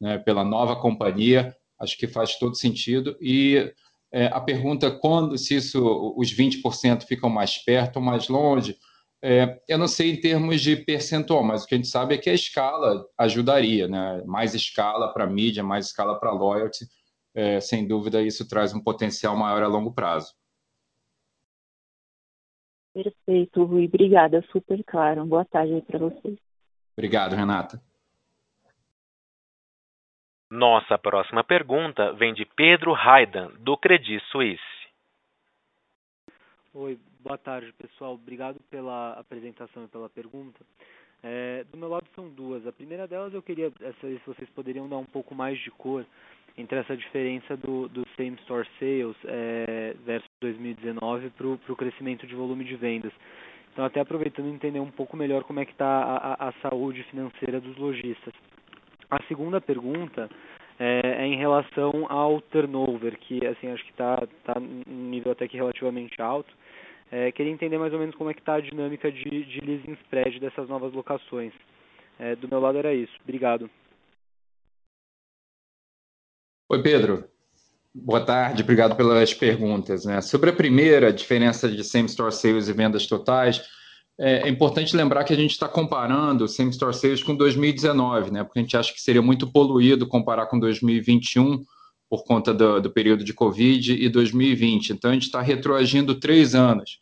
né, 0.00 0.16
pela 0.16 0.42
nova 0.42 0.76
companhia, 0.76 1.54
acho 1.82 1.98
que 1.98 2.06
faz 2.06 2.38
todo 2.38 2.54
sentido. 2.54 3.16
E 3.20 3.72
é, 4.12 4.26
a 4.26 4.40
pergunta 4.40 4.90
quando 4.90 5.36
se 5.36 5.56
isso 5.56 6.14
os 6.16 6.32
20% 6.32 7.04
ficam 7.04 7.28
mais 7.28 7.58
perto 7.58 7.96
ou 7.96 8.02
mais 8.02 8.28
longe, 8.28 8.76
é, 9.24 9.60
eu 9.68 9.78
não 9.78 9.88
sei 9.88 10.12
em 10.12 10.20
termos 10.20 10.60
de 10.60 10.76
percentual, 10.76 11.42
mas 11.42 11.62
o 11.62 11.66
que 11.66 11.74
a 11.74 11.78
gente 11.78 11.88
sabe 11.88 12.14
é 12.14 12.18
que 12.18 12.30
a 12.30 12.34
escala 12.34 13.06
ajudaria, 13.16 13.86
né? 13.86 14.22
Mais 14.26 14.54
escala 14.54 15.12
para 15.12 15.26
mídia, 15.26 15.62
mais 15.62 15.86
escala 15.86 16.18
para 16.18 16.32
loyalty, 16.32 16.86
é, 17.34 17.60
sem 17.60 17.86
dúvida 17.86 18.22
isso 18.22 18.48
traz 18.48 18.74
um 18.74 18.80
potencial 18.80 19.36
maior 19.36 19.62
a 19.62 19.68
longo 19.68 19.92
prazo. 19.92 20.34
Perfeito, 22.92 23.64
Rui. 23.64 23.86
Obrigada, 23.86 24.44
super 24.52 24.82
claro. 24.84 25.24
Boa 25.24 25.44
tarde 25.44 25.82
para 25.86 25.98
vocês. 25.98 26.36
Obrigado, 26.94 27.34
Renata. 27.34 27.80
Nossa 30.52 30.98
próxima 30.98 31.42
pergunta 31.42 32.12
vem 32.12 32.34
de 32.34 32.44
Pedro 32.44 32.92
Raidan, 32.92 33.52
do 33.60 33.74
Credit 33.74 34.22
Suisse. 34.26 34.62
Oi, 36.74 36.98
boa 37.20 37.38
tarde, 37.38 37.72
pessoal. 37.72 38.12
Obrigado 38.12 38.60
pela 38.70 39.14
apresentação 39.14 39.84
e 39.84 39.88
pela 39.88 40.10
pergunta. 40.10 40.60
É, 41.22 41.64
do 41.72 41.78
meu 41.78 41.88
lado 41.88 42.04
são 42.14 42.28
duas. 42.28 42.66
A 42.66 42.72
primeira 42.72 43.08
delas 43.08 43.32
eu 43.32 43.40
queria 43.40 43.72
saber 43.98 44.18
se 44.18 44.26
vocês 44.26 44.50
poderiam 44.50 44.86
dar 44.86 44.98
um 44.98 45.06
pouco 45.06 45.34
mais 45.34 45.58
de 45.58 45.70
cor 45.70 46.04
entre 46.58 46.78
essa 46.78 46.94
diferença 46.94 47.56
do, 47.56 47.88
do 47.88 48.06
same 48.14 48.36
store 48.42 48.68
sales 48.78 49.16
é, 49.24 49.96
versus 50.04 50.28
2019 50.42 51.30
para 51.30 51.46
o 51.46 51.76
crescimento 51.76 52.26
de 52.26 52.34
volume 52.34 52.64
de 52.64 52.76
vendas. 52.76 53.12
Então, 53.72 53.86
até 53.86 54.00
aproveitando 54.00 54.48
entender 54.48 54.80
um 54.80 54.90
pouco 54.90 55.16
melhor 55.16 55.44
como 55.44 55.60
é 55.60 55.64
que 55.64 55.72
está 55.72 55.86
a, 55.86 56.16
a, 56.16 56.48
a 56.50 56.52
saúde 56.60 57.02
financeira 57.04 57.58
dos 57.58 57.74
lojistas. 57.78 58.34
A 59.12 59.22
segunda 59.28 59.60
pergunta 59.60 60.30
é, 60.78 61.00
é 61.18 61.26
em 61.26 61.36
relação 61.36 62.06
ao 62.08 62.40
turnover, 62.40 63.18
que 63.18 63.46
assim 63.46 63.68
acho 63.68 63.84
que 63.84 63.90
está 63.90 64.26
tá 64.42 64.58
num 64.58 65.10
nível 65.10 65.32
até 65.32 65.46
que 65.46 65.58
relativamente 65.58 66.22
alto. 66.22 66.50
É, 67.10 67.30
queria 67.30 67.52
entender 67.52 67.76
mais 67.76 67.92
ou 67.92 67.98
menos 67.98 68.14
como 68.14 68.30
é 68.30 68.34
que 68.34 68.40
está 68.40 68.54
a 68.54 68.60
dinâmica 68.60 69.12
de, 69.12 69.44
de 69.44 69.60
leasing 69.60 69.98
spread 70.04 70.40
dessas 70.40 70.66
novas 70.66 70.94
locações. 70.94 71.52
É, 72.18 72.34
do 72.36 72.48
meu 72.48 72.58
lado 72.58 72.78
era 72.78 72.94
isso. 72.94 73.12
Obrigado. 73.22 73.68
Oi, 76.70 76.82
Pedro. 76.82 77.28
Boa 77.94 78.24
tarde, 78.24 78.62
obrigado 78.62 78.96
pelas 78.96 79.34
perguntas. 79.34 80.06
Né? 80.06 80.22
Sobre 80.22 80.48
a 80.48 80.54
primeira, 80.54 81.08
a 81.08 81.12
diferença 81.12 81.68
de 81.68 81.84
same-store 81.84 82.32
sales 82.32 82.66
e 82.66 82.72
vendas 82.72 83.06
totais, 83.06 83.60
é, 84.22 84.46
é 84.46 84.48
importante 84.48 84.96
lembrar 84.96 85.24
que 85.24 85.32
a 85.32 85.36
gente 85.36 85.50
está 85.50 85.66
comparando 85.66 86.44
o 86.44 86.48
Same 86.48 86.70
Store 86.70 86.94
Sales 86.94 87.24
com 87.24 87.34
2019, 87.34 88.30
né? 88.30 88.44
Porque 88.44 88.60
a 88.60 88.62
gente 88.62 88.76
acha 88.76 88.92
que 88.94 89.00
seria 89.00 89.20
muito 89.20 89.50
poluído 89.50 90.06
comparar 90.06 90.46
com 90.46 90.60
2021 90.60 91.64
por 92.08 92.22
conta 92.22 92.54
do, 92.54 92.80
do 92.80 92.88
período 92.88 93.24
de 93.24 93.34
Covid 93.34 93.94
e 93.94 94.08
2020. 94.08 94.90
Então 94.90 95.10
a 95.10 95.14
gente 95.14 95.24
está 95.24 95.40
retroagindo 95.40 96.14
três 96.14 96.54
anos. 96.54 97.00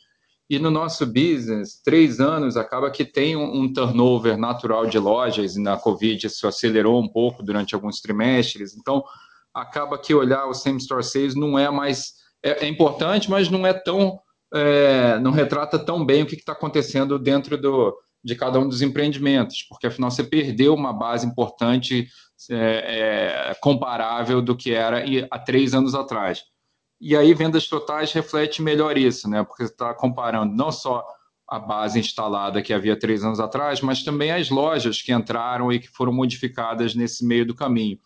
E 0.48 0.58
no 0.58 0.70
nosso 0.70 1.04
business, 1.04 1.78
três 1.84 2.20
anos 2.20 2.56
acaba 2.56 2.90
que 2.90 3.04
tem 3.04 3.36
um, 3.36 3.64
um 3.64 3.70
turnover 3.70 4.38
natural 4.38 4.86
de 4.86 4.98
lojas, 4.98 5.56
e 5.56 5.60
na 5.60 5.76
Covid 5.76 6.26
isso 6.26 6.48
acelerou 6.48 7.00
um 7.02 7.06
pouco 7.06 7.42
durante 7.42 7.74
alguns 7.74 8.00
trimestres. 8.00 8.74
Então, 8.74 9.04
acaba 9.52 9.98
que 9.98 10.14
olhar 10.14 10.46
o 10.46 10.54
same 10.54 10.78
store 10.78 11.04
sales 11.04 11.34
não 11.34 11.58
é 11.58 11.70
mais 11.70 12.14
é, 12.42 12.64
é 12.64 12.68
importante, 12.68 13.30
mas 13.30 13.50
não 13.50 13.66
é 13.66 13.74
tão 13.74 14.18
é, 14.54 15.18
não 15.18 15.30
retrata 15.30 15.78
tão 15.78 16.04
bem 16.04 16.22
o 16.22 16.26
que 16.26 16.34
está 16.34 16.52
acontecendo 16.52 17.18
dentro 17.18 17.56
do, 17.56 17.96
de 18.22 18.34
cada 18.34 18.58
um 18.58 18.68
dos 18.68 18.82
empreendimentos, 18.82 19.62
porque 19.68 19.86
afinal 19.86 20.10
você 20.10 20.24
perdeu 20.24 20.74
uma 20.74 20.92
base 20.92 21.26
importante 21.26 22.08
é, 22.50 23.50
é, 23.50 23.54
comparável 23.60 24.40
do 24.40 24.56
que 24.56 24.72
era 24.72 25.04
há 25.30 25.38
três 25.38 25.74
anos 25.74 25.94
atrás. 25.94 26.42
E 27.00 27.16
aí 27.16 27.32
vendas 27.32 27.66
totais 27.66 28.12
reflete 28.12 28.60
melhor 28.60 28.98
isso, 28.98 29.28
né? 29.28 29.42
Porque 29.42 29.66
você 29.66 29.72
está 29.72 29.94
comparando 29.94 30.54
não 30.54 30.70
só 30.70 31.06
a 31.48 31.58
base 31.58 31.98
instalada 31.98 32.62
que 32.62 32.72
havia 32.72 32.98
três 32.98 33.24
anos 33.24 33.40
atrás, 33.40 33.80
mas 33.80 34.04
também 34.04 34.30
as 34.30 34.50
lojas 34.50 35.02
que 35.02 35.12
entraram 35.12 35.72
e 35.72 35.80
que 35.80 35.88
foram 35.88 36.12
modificadas 36.12 36.94
nesse 36.94 37.26
meio 37.26 37.46
do 37.46 37.54
caminho. 37.54 37.98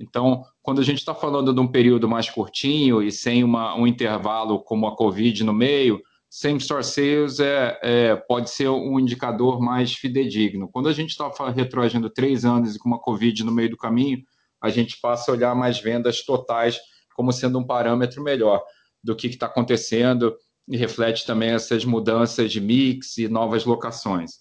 Então, 0.00 0.42
quando 0.62 0.80
a 0.80 0.84
gente 0.84 0.98
está 0.98 1.14
falando 1.14 1.52
de 1.52 1.60
um 1.60 1.68
período 1.68 2.08
mais 2.08 2.30
curtinho 2.30 3.02
e 3.02 3.12
sem 3.12 3.44
uma, 3.44 3.76
um 3.76 3.86
intervalo 3.86 4.58
como 4.58 4.86
a 4.86 4.96
Covid 4.96 5.44
no 5.44 5.52
meio, 5.52 6.00
same-store 6.30 6.82
sales 6.82 7.38
é, 7.38 7.78
é, 7.82 8.16
pode 8.16 8.48
ser 8.48 8.68
um 8.68 8.98
indicador 8.98 9.60
mais 9.60 9.92
fidedigno. 9.92 10.68
Quando 10.68 10.88
a 10.88 10.92
gente 10.92 11.10
está 11.10 11.30
retroagindo 11.50 12.08
três 12.08 12.46
anos 12.46 12.74
e 12.74 12.78
com 12.78 12.88
uma 12.88 12.98
Covid 12.98 13.44
no 13.44 13.52
meio 13.52 13.70
do 13.70 13.76
caminho, 13.76 14.22
a 14.62 14.70
gente 14.70 14.98
passa 15.00 15.30
a 15.30 15.34
olhar 15.34 15.54
mais 15.54 15.78
vendas 15.78 16.24
totais 16.24 16.78
como 17.14 17.32
sendo 17.32 17.58
um 17.58 17.66
parâmetro 17.66 18.22
melhor 18.22 18.62
do 19.04 19.14
que 19.14 19.26
está 19.26 19.46
acontecendo 19.46 20.34
e 20.66 20.76
reflete 20.76 21.26
também 21.26 21.50
essas 21.50 21.84
mudanças 21.84 22.50
de 22.50 22.60
mix 22.60 23.18
e 23.18 23.28
novas 23.28 23.66
locações. 23.66 24.38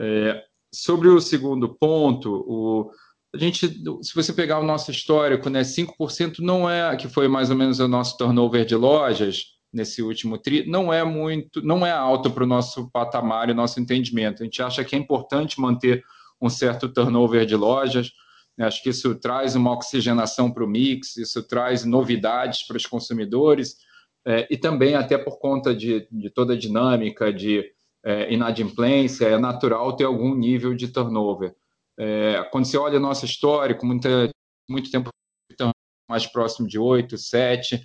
É, 0.00 0.42
sobre 0.74 1.08
o 1.08 1.20
segundo 1.20 1.74
ponto, 1.74 2.44
o, 2.48 2.90
a 3.34 3.38
gente, 3.38 3.68
se 3.68 4.14
você 4.14 4.32
pegar 4.32 4.58
o 4.60 4.64
nosso 4.64 4.90
histórico, 4.90 5.50
né, 5.50 5.62
5% 5.62 6.38
não 6.40 6.68
é, 6.68 6.96
que 6.96 7.08
foi 7.08 7.28
mais 7.28 7.50
ou 7.50 7.56
menos 7.56 7.78
o 7.80 7.88
nosso 7.88 8.16
turnover 8.16 8.64
de 8.64 8.74
lojas 8.74 9.56
nesse 9.72 10.02
último 10.02 10.38
tri, 10.38 10.66
não 10.66 10.92
é 10.92 11.04
muito, 11.04 11.60
não 11.60 11.84
é 11.84 11.90
alto 11.90 12.30
para 12.30 12.44
o 12.44 12.46
nosso 12.46 12.90
patamar 12.90 13.50
e 13.50 13.54
nosso 13.54 13.78
entendimento. 13.78 14.42
A 14.42 14.44
gente 14.44 14.62
acha 14.62 14.84
que 14.84 14.96
é 14.96 14.98
importante 14.98 15.60
manter 15.60 16.02
um 16.40 16.48
certo 16.48 16.88
turnover 16.88 17.44
de 17.44 17.56
lojas, 17.56 18.10
né, 18.56 18.66
acho 18.66 18.82
que 18.82 18.88
isso 18.88 19.14
traz 19.16 19.54
uma 19.54 19.72
oxigenação 19.72 20.50
para 20.50 20.64
o 20.64 20.68
mix, 20.68 21.16
isso 21.16 21.42
traz 21.42 21.84
novidades 21.84 22.66
para 22.66 22.76
os 22.76 22.86
consumidores, 22.86 23.76
é, 24.26 24.46
e 24.50 24.56
também 24.56 24.94
até 24.94 25.18
por 25.18 25.38
conta 25.38 25.74
de, 25.74 26.08
de 26.10 26.30
toda 26.30 26.54
a 26.54 26.58
dinâmica 26.58 27.32
de 27.32 27.64
é, 28.04 28.32
inadimplência, 28.32 29.26
é 29.26 29.38
natural 29.38 29.94
ter 29.94 30.04
algum 30.04 30.34
nível 30.34 30.74
de 30.74 30.88
turnover. 30.88 31.54
É, 31.98 32.42
quando 32.50 32.66
você 32.66 32.76
olha 32.76 33.00
nosso 33.00 33.24
histórico, 33.24 33.86
muita, 33.86 34.30
muito 34.68 34.90
tempo 34.90 35.10
mais 36.08 36.26
próximo 36.26 36.68
de 36.68 36.78
8, 36.78 37.18
7, 37.18 37.80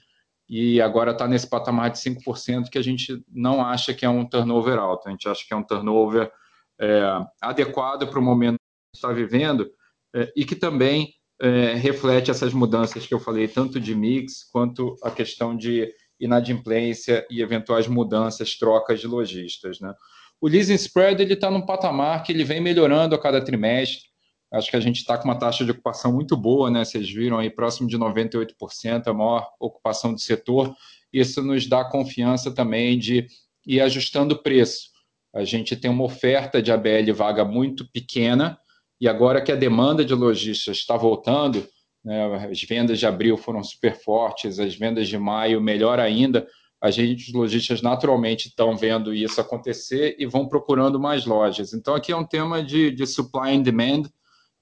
e 0.47 0.81
agora 0.81 1.11
está 1.11 1.27
nesse 1.27 1.49
patamar 1.49 1.89
de 1.89 1.97
5% 1.97 2.69
que 2.69 2.77
a 2.77 2.83
gente 2.83 3.23
não 3.31 3.65
acha 3.65 3.93
que 3.93 4.05
é 4.05 4.09
um 4.09 4.27
turnover 4.27 4.77
alto, 4.77 5.07
a 5.07 5.11
gente 5.11 5.27
acha 5.27 5.43
que 5.47 5.53
é 5.53 5.57
um 5.57 5.63
turnover 5.63 6.31
é, 6.79 7.01
adequado 7.41 8.07
para 8.07 8.19
o 8.19 8.21
momento 8.21 8.57
que 8.57 8.97
está 8.97 9.11
vivendo 9.11 9.71
é, 10.15 10.31
e 10.35 10.45
que 10.45 10.55
também 10.55 11.13
é, 11.41 11.73
reflete 11.73 12.29
essas 12.29 12.53
mudanças 12.53 13.07
que 13.07 13.13
eu 13.13 13.19
falei, 13.19 13.47
tanto 13.47 13.79
de 13.79 13.95
mix 13.95 14.43
quanto 14.51 14.95
a 15.03 15.09
questão 15.09 15.55
de 15.55 15.91
inadimplência 16.19 17.25
e 17.31 17.41
eventuais 17.41 17.87
mudanças, 17.87 18.55
trocas 18.55 18.99
de 18.99 19.07
lojistas. 19.07 19.79
Né? 19.79 19.91
O 20.41 20.47
leasing 20.47 20.73
spread 20.73 21.21
ele 21.21 21.35
está 21.35 21.51
num 21.51 21.61
patamar 21.61 22.23
que 22.23 22.31
ele 22.31 22.43
vem 22.43 22.59
melhorando 22.59 23.13
a 23.13 23.21
cada 23.21 23.39
trimestre. 23.39 24.09
Acho 24.51 24.69
que 24.69 24.75
a 24.75 24.81
gente 24.81 24.97
está 24.97 25.17
com 25.17 25.25
uma 25.25 25.37
taxa 25.37 25.63
de 25.63 25.71
ocupação 25.71 26.11
muito 26.11 26.35
boa, 26.35 26.69
né? 26.69 26.83
Vocês 26.83 27.09
viram 27.09 27.37
aí 27.37 27.49
próximo 27.49 27.87
de 27.87 27.97
98%, 27.97 29.07
a 29.07 29.13
maior 29.13 29.47
ocupação 29.59 30.13
do 30.13 30.19
setor. 30.19 30.75
Isso 31.13 31.43
nos 31.43 31.67
dá 31.67 31.85
confiança 31.85 32.51
também 32.51 32.97
de 32.97 33.27
ir 33.65 33.79
ajustando 33.79 34.33
o 34.33 34.41
preço. 34.41 34.89
A 35.33 35.43
gente 35.45 35.75
tem 35.75 35.89
uma 35.89 36.03
oferta 36.03 36.61
de 36.61 36.71
ABL 36.71 37.13
vaga 37.13 37.45
muito 37.45 37.89
pequena, 37.91 38.59
e 38.99 39.07
agora 39.07 39.41
que 39.41 39.51
a 39.51 39.55
demanda 39.55 40.03
de 40.03 40.13
lojistas 40.13 40.77
está 40.77 40.97
voltando, 40.97 41.65
né? 42.03 42.49
As 42.51 42.61
vendas 42.63 42.99
de 42.99 43.05
abril 43.05 43.37
foram 43.37 43.63
super 43.63 43.95
fortes, 43.95 44.59
as 44.59 44.75
vendas 44.75 45.07
de 45.07 45.17
maio 45.17 45.61
melhor 45.61 45.99
ainda. 45.99 46.47
A 46.81 46.89
gente, 46.89 47.27
os 47.27 47.33
lojistas, 47.33 47.81
naturalmente 47.81 48.47
estão 48.47 48.75
vendo 48.75 49.13
isso 49.13 49.39
acontecer 49.39 50.15
e 50.17 50.25
vão 50.25 50.47
procurando 50.47 50.99
mais 50.99 51.25
lojas. 51.25 51.73
Então, 51.73 51.93
aqui 51.93 52.11
é 52.11 52.15
um 52.15 52.25
tema 52.25 52.63
de, 52.63 52.89
de 52.89 53.05
supply 53.05 53.55
and 53.55 53.61
demand, 53.61 54.03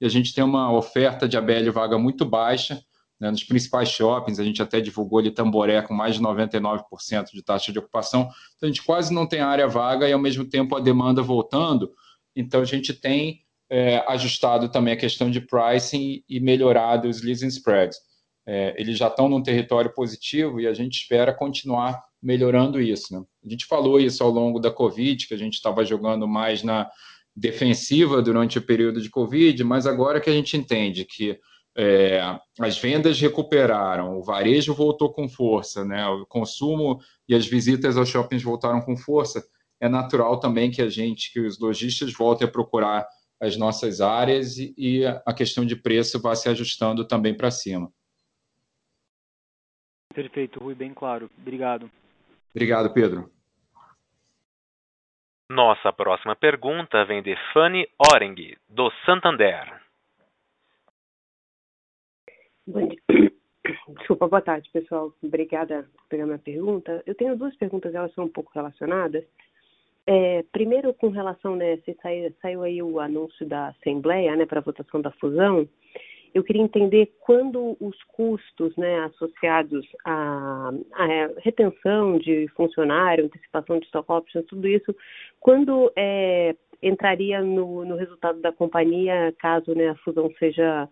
e 0.00 0.06
a 0.06 0.08
gente 0.08 0.34
tem 0.34 0.44
uma 0.44 0.72
oferta 0.72 1.28
de 1.28 1.36
ABL 1.36 1.70
vaga 1.72 1.98
muito 1.98 2.24
baixa, 2.24 2.82
né, 3.20 3.30
nos 3.30 3.44
principais 3.44 3.90
shoppings, 3.90 4.40
a 4.40 4.44
gente 4.44 4.62
até 4.62 4.80
divulgou 4.80 5.18
ali 5.18 5.30
Tamboré 5.30 5.82
com 5.82 5.92
mais 5.92 6.14
de 6.14 6.22
99% 6.22 7.32
de 7.32 7.42
taxa 7.42 7.70
de 7.70 7.78
ocupação, 7.78 8.22
então 8.56 8.66
a 8.66 8.66
gente 8.66 8.82
quase 8.82 9.12
não 9.12 9.26
tem 9.26 9.40
área 9.40 9.68
vaga 9.68 10.08
e 10.08 10.12
ao 10.12 10.18
mesmo 10.18 10.44
tempo 10.46 10.74
a 10.74 10.80
demanda 10.80 11.22
voltando, 11.22 11.92
então 12.34 12.62
a 12.62 12.64
gente 12.64 12.94
tem 12.94 13.42
é, 13.68 14.02
ajustado 14.08 14.70
também 14.70 14.94
a 14.94 14.96
questão 14.96 15.30
de 15.30 15.40
pricing 15.40 16.24
e 16.26 16.40
melhorado 16.40 17.08
os 17.08 17.22
leasing 17.22 17.48
spreads. 17.48 17.98
É, 18.46 18.74
eles 18.78 18.96
já 18.96 19.08
estão 19.08 19.28
num 19.28 19.42
território 19.42 19.92
positivo 19.92 20.58
e 20.58 20.66
a 20.66 20.72
gente 20.72 20.94
espera 21.02 21.32
continuar 21.32 22.02
melhorando 22.22 22.80
isso. 22.80 23.14
Né? 23.14 23.24
A 23.44 23.48
gente 23.48 23.66
falou 23.66 24.00
isso 24.00 24.22
ao 24.22 24.30
longo 24.30 24.58
da 24.58 24.70
Covid, 24.70 25.26
que 25.26 25.34
a 25.34 25.38
gente 25.38 25.54
estava 25.54 25.84
jogando 25.84 26.26
mais 26.28 26.62
na 26.62 26.90
defensiva 27.34 28.20
durante 28.20 28.58
o 28.58 28.62
período 28.62 29.00
de 29.00 29.08
Covid, 29.08 29.62
mas 29.64 29.86
agora 29.86 30.20
que 30.20 30.28
a 30.28 30.32
gente 30.32 30.56
entende 30.56 31.04
que 31.04 31.38
é, 31.76 32.20
as 32.58 32.78
vendas 32.78 33.20
recuperaram, 33.20 34.18
o 34.18 34.22
varejo 34.22 34.74
voltou 34.74 35.12
com 35.12 35.28
força, 35.28 35.84
né? 35.84 36.06
o 36.06 36.26
consumo 36.26 36.98
e 37.28 37.34
as 37.34 37.46
visitas 37.46 37.96
aos 37.96 38.08
shoppings 38.08 38.42
voltaram 38.42 38.80
com 38.80 38.96
força, 38.96 39.42
é 39.80 39.88
natural 39.88 40.38
também 40.38 40.70
que 40.70 40.82
a 40.82 40.88
gente, 40.88 41.32
que 41.32 41.40
os 41.40 41.58
lojistas 41.58 42.12
voltem 42.12 42.46
a 42.46 42.50
procurar 42.50 43.06
as 43.40 43.56
nossas 43.56 44.02
áreas 44.02 44.58
e, 44.58 45.02
a 45.06 45.32
questão 45.32 45.64
de 45.64 45.74
preço 45.74 46.20
vai 46.20 46.36
se 46.36 46.48
ajustando 46.48 47.06
também 47.06 47.34
para 47.34 47.50
cima. 47.50 47.90
Perfeito, 50.12 50.60
Rui, 50.60 50.74
bem 50.74 50.92
claro. 50.92 51.30
Obrigado. 51.40 51.90
Obrigado, 52.54 52.92
Pedro. 52.92 53.30
Nossa 55.48 55.92
próxima 55.92 56.36
pergunta 56.36 57.04
vem 57.04 57.22
de 57.22 57.34
Fanny 57.52 57.88
Oreng, 58.12 58.56
do 58.68 58.90
Santander. 59.04 59.80
Desculpa, 63.98 64.28
boa 64.28 64.42
tarde, 64.42 64.70
pessoal. 64.72 65.12
Obrigada 65.22 65.88
por 65.96 66.06
pegar 66.08 66.26
minha 66.26 66.38
pergunta. 66.38 67.02
Eu 67.04 67.14
tenho 67.14 67.36
duas 67.36 67.54
perguntas, 67.56 67.94
elas 67.94 68.12
são 68.14 68.24
um 68.24 68.28
pouco 68.28 68.52
relacionadas. 68.54 69.24
É, 70.06 70.44
primeiro, 70.52 70.94
com 70.94 71.08
relação, 71.08 71.56
né, 71.56 71.76
se 71.78 71.96
saiu, 72.02 72.34
saiu 72.40 72.62
aí 72.62 72.82
o 72.82 72.98
anúncio 73.00 73.46
da 73.46 73.68
Assembleia, 73.68 74.34
né, 74.36 74.46
para 74.46 74.60
votação 74.60 75.00
da 75.00 75.10
fusão, 75.12 75.68
eu 76.34 76.44
queria 76.44 76.62
entender 76.62 77.12
quando 77.20 77.76
os 77.80 77.96
custos, 78.04 78.76
né, 78.76 79.04
associados 79.04 79.86
à, 80.04 80.70
à 80.92 81.06
retenção 81.38 82.18
de 82.18 82.48
funcionário, 82.56 83.24
antecipação 83.24 83.78
de 83.78 83.86
stock 83.86 84.10
options, 84.10 84.46
tudo 84.46 84.66
isso, 84.68 84.94
quando 85.40 85.92
é, 85.96 86.54
entraria 86.82 87.40
no, 87.42 87.84
no 87.84 87.96
resultado 87.96 88.40
da 88.40 88.52
companhia 88.52 89.34
caso, 89.38 89.74
né, 89.74 89.90
a 89.90 89.94
fusão 89.96 90.30
seja 90.38 90.88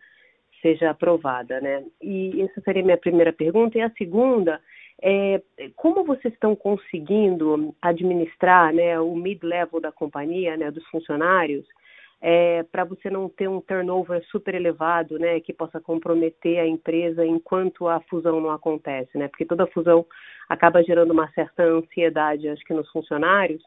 seja 0.60 0.90
aprovada, 0.90 1.60
né? 1.60 1.84
E 2.02 2.42
essa 2.42 2.60
seria 2.62 2.82
a 2.82 2.84
minha 2.84 2.96
primeira 2.96 3.32
pergunta. 3.32 3.78
E 3.78 3.80
a 3.80 3.90
segunda 3.90 4.60
é, 5.00 5.40
como 5.76 6.04
vocês 6.04 6.34
estão 6.34 6.56
conseguindo 6.56 7.74
administrar 7.80 8.72
né, 8.72 8.98
o 8.98 9.14
mid-level 9.14 9.80
da 9.80 9.92
companhia, 9.92 10.56
né, 10.56 10.70
dos 10.70 10.84
funcionários, 10.88 11.64
é, 12.20 12.64
para 12.64 12.84
você 12.84 13.08
não 13.08 13.28
ter 13.28 13.48
um 13.48 13.60
turnover 13.60 14.24
super 14.26 14.54
elevado, 14.54 15.18
né, 15.18 15.40
que 15.40 15.52
possa 15.52 15.80
comprometer 15.80 16.58
a 16.58 16.66
empresa 16.66 17.24
enquanto 17.24 17.86
a 17.86 18.00
fusão 18.00 18.40
não 18.40 18.50
acontece, 18.50 19.16
né? 19.16 19.28
Porque 19.28 19.44
toda 19.44 19.66
fusão 19.68 20.04
acaba 20.48 20.82
gerando 20.82 21.12
uma 21.12 21.30
certa 21.32 21.62
ansiedade, 21.62 22.48
acho 22.48 22.64
que 22.64 22.74
nos 22.74 22.90
funcionários. 22.90 23.62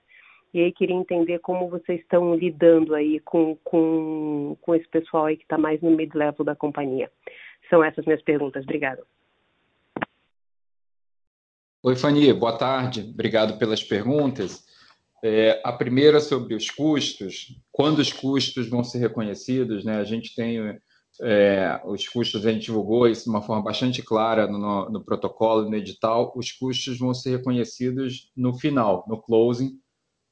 E 0.53 0.59
aí 0.59 0.71
queria 0.73 0.95
entender 0.95 1.39
como 1.39 1.69
vocês 1.69 2.01
estão 2.01 2.35
lidando 2.35 2.93
aí 2.93 3.21
com, 3.21 3.55
com, 3.63 4.57
com 4.59 4.75
esse 4.75 4.87
pessoal 4.89 5.27
aí 5.27 5.37
que 5.37 5.43
está 5.43 5.57
mais 5.57 5.81
no 5.81 5.91
mid-level 5.91 6.43
da 6.43 6.55
companhia. 6.55 7.09
São 7.69 7.81
essas 7.81 8.05
minhas 8.05 8.21
perguntas. 8.21 8.63
Obrigada. 8.63 9.01
Oi, 11.83 11.95
Fani, 11.95 12.33
boa 12.33 12.57
tarde. 12.57 13.09
Obrigado 13.13 13.57
pelas 13.57 13.81
perguntas. 13.81 14.67
É, 15.23 15.61
a 15.63 15.71
primeira 15.71 16.19
sobre 16.19 16.55
os 16.55 16.69
custos. 16.69 17.55
Quando 17.71 17.99
os 17.99 18.11
custos 18.11 18.67
vão 18.67 18.83
ser 18.83 18.97
reconhecidos, 18.99 19.85
né? 19.85 19.97
A 19.97 20.03
gente 20.03 20.33
tem 20.35 20.57
é, 21.21 21.79
os 21.85 22.07
custos, 22.07 22.45
a 22.45 22.51
gente 22.51 22.65
divulgou 22.65 23.07
isso 23.07 23.25
de 23.25 23.29
uma 23.29 23.41
forma 23.41 23.61
bastante 23.61 24.01
clara 24.01 24.47
no, 24.47 24.89
no 24.89 25.03
protocolo, 25.03 25.69
no 25.69 25.75
edital. 25.75 26.33
Os 26.35 26.51
custos 26.51 26.97
vão 26.97 27.13
ser 27.13 27.37
reconhecidos 27.37 28.31
no 28.35 28.53
final, 28.53 29.05
no 29.07 29.21
closing. 29.21 29.79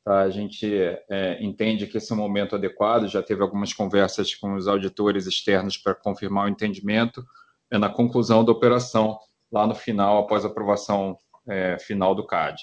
Tá? 0.03 0.21
A 0.21 0.29
gente 0.29 0.67
é, 1.09 1.37
entende 1.43 1.85
que 1.85 1.97
esse 1.97 2.11
é 2.11 2.15
o 2.15 2.17
momento 2.17 2.55
adequado. 2.55 3.07
Já 3.07 3.21
teve 3.21 3.43
algumas 3.43 3.73
conversas 3.73 4.33
com 4.33 4.55
os 4.55 4.67
auditores 4.67 5.27
externos 5.27 5.77
para 5.77 5.93
confirmar 5.93 6.45
o 6.45 6.49
entendimento. 6.49 7.23
É 7.71 7.77
na 7.77 7.89
conclusão 7.89 8.43
da 8.43 8.51
operação 8.51 9.19
lá 9.51 9.67
no 9.67 9.75
final, 9.75 10.17
após 10.19 10.43
a 10.43 10.47
aprovação 10.47 11.17
é, 11.47 11.77
final 11.77 12.15
do 12.15 12.25
CAD. 12.25 12.59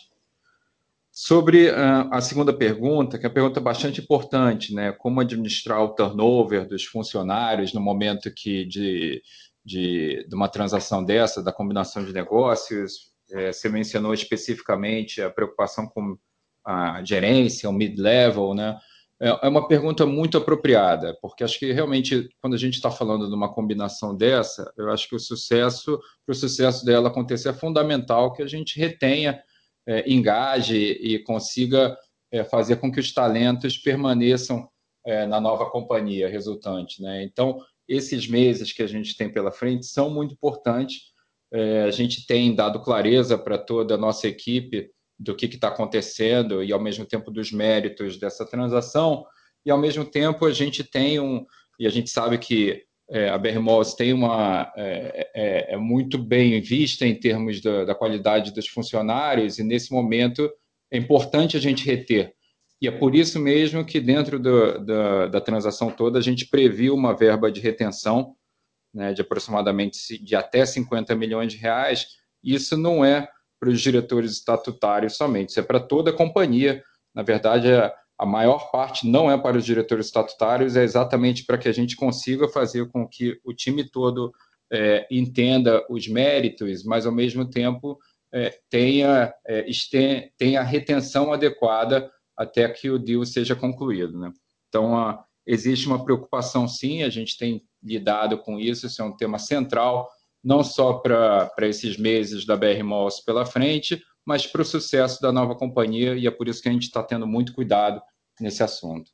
Sobre 1.19 1.71
uh, 1.71 2.11
a 2.13 2.21
segunda 2.21 2.53
pergunta, 2.53 3.19
que 3.19 3.25
é 3.25 3.29
uma 3.31 3.35
pergunta 3.35 3.59
bastante 3.59 4.03
importante, 4.03 4.75
né? 4.75 4.93
Como 4.93 5.19
administrar 5.19 5.83
o 5.83 5.95
turnover 5.95 6.69
dos 6.69 6.85
funcionários 6.85 7.73
no 7.73 7.81
momento 7.81 8.31
que 8.31 8.67
de, 8.67 9.23
de, 9.65 10.27
de 10.29 10.35
uma 10.35 10.47
transação 10.47 11.03
dessa, 11.03 11.43
da 11.43 11.51
combinação 11.51 12.05
de 12.05 12.13
negócios? 12.13 13.15
É, 13.31 13.51
você 13.51 13.71
mencionou 13.71 14.13
especificamente 14.13 15.23
a 15.23 15.31
preocupação 15.31 15.89
com 15.89 16.19
a 16.63 17.03
gerência, 17.03 17.71
o 17.71 17.73
mid-level, 17.73 18.53
né? 18.53 18.79
É, 19.19 19.47
é 19.47 19.49
uma 19.49 19.67
pergunta 19.67 20.05
muito 20.05 20.37
apropriada, 20.37 21.17
porque 21.23 21.43
acho 21.43 21.59
que 21.59 21.73
realmente, 21.73 22.29
quando 22.43 22.53
a 22.53 22.59
gente 22.59 22.75
está 22.75 22.91
falando 22.91 23.27
de 23.27 23.35
uma 23.35 23.51
combinação 23.51 24.15
dessa, 24.15 24.71
eu 24.77 24.91
acho 24.91 25.09
que 25.09 25.17
o 25.17 25.19
sucesso, 25.19 25.99
para 26.27 26.35
o 26.35 26.37
sucesso 26.37 26.85
dela 26.85 27.09
acontecer, 27.09 27.49
é 27.49 27.55
fundamental 27.55 28.35
que 28.35 28.43
a 28.43 28.47
gente 28.47 28.79
retenha, 28.79 29.43
é, 29.87 30.11
engaje 30.11 30.77
e 30.77 31.19
consiga 31.21 31.97
é, 32.33 32.45
fazer 32.45 32.77
com 32.77 32.91
que 32.91 33.01
os 33.01 33.13
talentos 33.13 33.79
permaneçam 33.79 34.69
é, 35.07 35.27
na 35.27 35.41
nova 35.41 35.71
companhia 35.71 36.29
resultante. 36.29 37.01
Né? 37.01 37.23
Então, 37.23 37.61
esses 37.89 38.27
meses 38.27 38.73
que 38.73 38.83
a 38.83 38.87
gente 38.87 39.17
tem 39.17 39.33
pela 39.33 39.53
frente 39.53 39.87
são 39.87 40.11
muito 40.11 40.35
importantes. 40.35 41.15
É, 41.53 41.83
a 41.85 41.91
gente 41.91 42.27
tem 42.27 42.55
dado 42.55 42.83
clareza 42.83 43.39
para 43.39 43.57
toda 43.57 43.95
a 43.95 43.99
nossa 43.99 44.27
equipe 44.27 44.91
do 45.19 45.35
que 45.35 45.47
está 45.47 45.69
acontecendo 45.69 46.63
e, 46.63 46.73
ao 46.73 46.81
mesmo 46.81 47.07
tempo, 47.07 47.31
dos 47.31 47.53
méritos 47.53 48.19
dessa 48.19 48.45
transação. 48.45 49.25
E, 49.65 49.71
ao 49.71 49.79
mesmo 49.79 50.05
tempo, 50.05 50.45
a 50.45 50.53
gente 50.53 50.83
tem 50.83 51.21
um. 51.21 51.47
E 51.79 51.87
a 51.87 51.91
gente 51.91 52.11
sabe 52.11 52.39
que 52.39 52.85
é, 53.09 53.29
a 53.29 53.39
Bermos 53.39 53.95
tem 53.95 54.13
uma. 54.13 54.73
É, 54.77 55.31
é, 55.35 55.75
é, 55.75 55.77
muito 55.77 56.19
bem 56.19 56.61
vista 56.61 57.07
em 57.07 57.15
termos 57.15 57.61
da, 57.61 57.85
da 57.85 57.95
qualidade 57.95 58.53
dos 58.53 58.67
funcionários, 58.67 59.59
e, 59.59 59.63
nesse 59.63 59.93
momento, 59.93 60.51
é 60.91 60.99
importante 60.99 61.57
a 61.57 61.61
gente 61.61 61.87
reter. 61.87 62.35
E 62.81 62.89
é 62.89 62.91
por 62.91 63.15
isso 63.15 63.39
mesmo 63.39 63.85
que, 63.85 64.01
dentro 64.01 64.39
do, 64.39 64.85
da, 64.85 65.27
da 65.29 65.41
transação 65.41 65.91
toda, 65.91 66.19
a 66.19 66.23
gente 66.23 66.47
previu 66.47 66.95
uma 66.95 67.17
verba 67.17 67.51
de 67.51 67.61
retenção 67.61 68.35
né, 68.93 69.13
de 69.13 69.23
aproximadamente 69.23 70.23
de 70.23 70.35
até 70.35 70.65
50 70.65 71.15
milhões 71.15 71.53
de 71.53 71.59
reais. 71.59 72.09
Isso 72.43 72.77
não 72.77 73.05
é 73.05 73.29
para 73.59 73.71
os 73.71 73.81
diretores 73.81 74.33
estatutários 74.33 75.17
somente, 75.17 75.51
isso 75.51 75.61
é 75.61 75.63
para 75.63 75.81
toda 75.81 76.11
a 76.11 76.17
companhia. 76.17 76.83
Na 77.15 77.23
verdade, 77.23 77.69
a 78.19 78.25
maior 78.25 78.71
parte 78.71 79.07
não 79.07 79.31
é 79.31 79.37
para 79.37 79.59
os 79.59 79.65
diretores 79.65 80.07
estatutários, 80.07 80.77
é 80.77 80.83
exatamente 80.83 81.45
para 81.45 81.59
que 81.59 81.69
a 81.69 81.73
gente 81.73 81.97
consiga 81.97 82.49
fazer 82.49 82.91
com 82.91 83.07
que 83.07 83.39
o 83.45 83.53
time 83.53 83.89
todo 83.89 84.33
é, 84.73 85.07
entenda 85.11 85.85
os 85.91 86.09
méritos, 86.09 86.83
mas 86.85 87.07
ao 87.07 87.13
mesmo 87.13 87.49
tempo 87.49 87.99
é, 88.33 88.59
tenha, 88.71 89.33
é, 89.47 89.67
tenha 90.37 90.61
a 90.61 90.65
retenção 90.65 91.33
adequada 91.33 92.11
até 92.37 92.69
que 92.69 92.91
o 92.91 92.99
deal 92.99 93.25
seja 93.25 93.55
concluído. 93.55 94.19
Né? 94.19 94.33
Então, 94.69 94.97
a, 94.97 95.25
existe 95.47 95.87
uma 95.87 96.05
preocupação 96.05 96.67
sim, 96.67 97.03
a 97.03 97.11
gente 97.11 97.37
tem 97.37 97.63
lidado 97.83 98.39
com 98.39 98.59
isso, 98.59 98.87
isso 98.87 99.01
é 99.01 99.05
um 99.05 99.17
tema 99.17 99.39
central 99.39 100.09
não 100.47 100.63
só 100.63 100.95
para 100.95 101.51
esses 101.63 101.97
meses 101.97 102.47
da 102.47 102.57
BR 102.57 102.85
Malls 102.85 103.21
pela 103.21 103.45
frente, 103.45 104.01
mas 104.27 104.47
para 104.47 104.63
o 104.63 104.65
sucesso 104.65 105.23
da 105.23 105.31
nova 105.31 105.55
companhia, 105.55 106.17
e 106.17 106.27
é 106.27 106.31
por 106.31 106.49
isso 106.49 106.61
que 106.61 106.69
a 106.69 106.73
gente 106.73 106.83
está 106.83 107.03
tendo 107.03 107.27
muito 107.27 107.55
cuidado 107.55 108.03
nesse 108.41 108.63
assunto. 108.63 109.11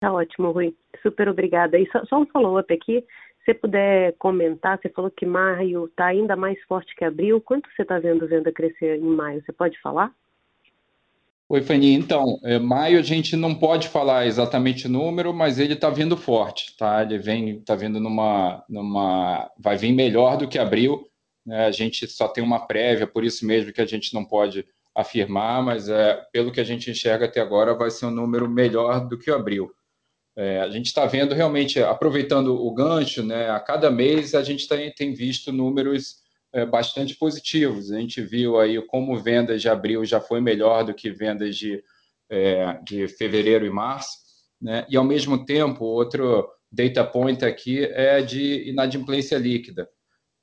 Tá 0.00 0.12
ótimo, 0.12 0.50
Rui. 0.50 0.74
Super 1.02 1.28
obrigada. 1.28 1.78
E 1.78 1.88
só, 1.90 2.04
só 2.06 2.18
um 2.18 2.26
follow-up 2.26 2.72
aqui. 2.72 3.04
Se 3.38 3.52
você 3.52 3.54
puder 3.54 4.14
comentar, 4.18 4.78
você 4.78 4.88
falou 4.88 5.10
que 5.10 5.26
maio 5.26 5.86
está 5.86 6.06
ainda 6.06 6.34
mais 6.34 6.60
forte 6.64 6.94
que 6.96 7.04
abril. 7.04 7.40
Quanto 7.40 7.68
você 7.70 7.82
está 7.82 7.98
vendo 7.98 8.26
venda 8.26 8.50
crescer 8.50 8.98
em 8.98 9.02
maio? 9.02 9.42
Você 9.44 9.52
pode 9.52 9.78
falar? 9.80 10.10
Oi, 11.46 11.60
Fanny. 11.60 11.92
Então, 11.92 12.38
é, 12.42 12.58
maio 12.58 12.98
a 12.98 13.02
gente 13.02 13.36
não 13.36 13.54
pode 13.54 13.88
falar 13.88 14.26
exatamente 14.26 14.86
o 14.86 14.90
número, 14.90 15.32
mas 15.32 15.58
ele 15.58 15.74
está 15.74 15.90
vindo 15.90 16.16
forte, 16.16 16.74
tá? 16.76 17.02
Ele 17.02 17.18
vem, 17.18 17.58
está 17.58 17.74
vindo 17.74 18.00
numa, 18.00 18.64
numa, 18.68 19.50
vai 19.58 19.76
vir 19.76 19.92
melhor 19.92 20.38
do 20.38 20.48
que 20.48 20.58
abril. 20.58 21.06
Né? 21.44 21.66
A 21.66 21.70
gente 21.70 22.06
só 22.06 22.28
tem 22.28 22.42
uma 22.42 22.66
prévia, 22.66 23.06
por 23.06 23.24
isso 23.24 23.46
mesmo 23.46 23.72
que 23.72 23.80
a 23.80 23.86
gente 23.86 24.14
não 24.14 24.24
pode 24.24 24.66
afirmar, 24.94 25.62
mas 25.62 25.88
é, 25.88 26.14
pelo 26.32 26.52
que 26.52 26.60
a 26.60 26.64
gente 26.64 26.90
enxerga 26.90 27.26
até 27.26 27.40
agora, 27.40 27.74
vai 27.74 27.90
ser 27.90 28.06
um 28.06 28.10
número 28.10 28.48
melhor 28.48 29.06
do 29.06 29.18
que 29.18 29.30
abril. 29.30 29.72
É, 30.36 30.60
a 30.60 30.68
gente 30.68 30.86
está 30.86 31.06
vendo 31.06 31.34
realmente, 31.34 31.80
aproveitando 31.80 32.54
o 32.54 32.72
gancho, 32.72 33.22
né? 33.22 33.50
A 33.50 33.60
cada 33.60 33.90
mês 33.90 34.34
a 34.34 34.42
gente 34.42 34.66
tem, 34.66 34.92
tem 34.92 35.12
visto 35.12 35.52
números 35.52 36.22
é, 36.52 36.64
bastante 36.64 37.14
positivos. 37.16 37.92
A 37.92 38.00
gente 38.00 38.20
viu 38.20 38.58
aí 38.58 38.80
como 38.86 39.16
vendas 39.16 39.60
de 39.60 39.68
abril 39.68 40.04
já 40.04 40.20
foi 40.20 40.40
melhor 40.40 40.84
do 40.84 40.94
que 40.94 41.10
vendas 41.10 41.56
de, 41.56 41.82
é, 42.30 42.78
de 42.84 43.06
fevereiro 43.08 43.66
e 43.66 43.70
março, 43.70 44.18
né? 44.60 44.86
e 44.88 44.96
ao 44.96 45.04
mesmo 45.04 45.44
tempo, 45.44 45.84
outro 45.84 46.48
data 46.70 47.04
point 47.04 47.44
aqui 47.44 47.84
é 47.84 48.20
de 48.20 48.68
inadimplência 48.68 49.38
líquida. 49.38 49.88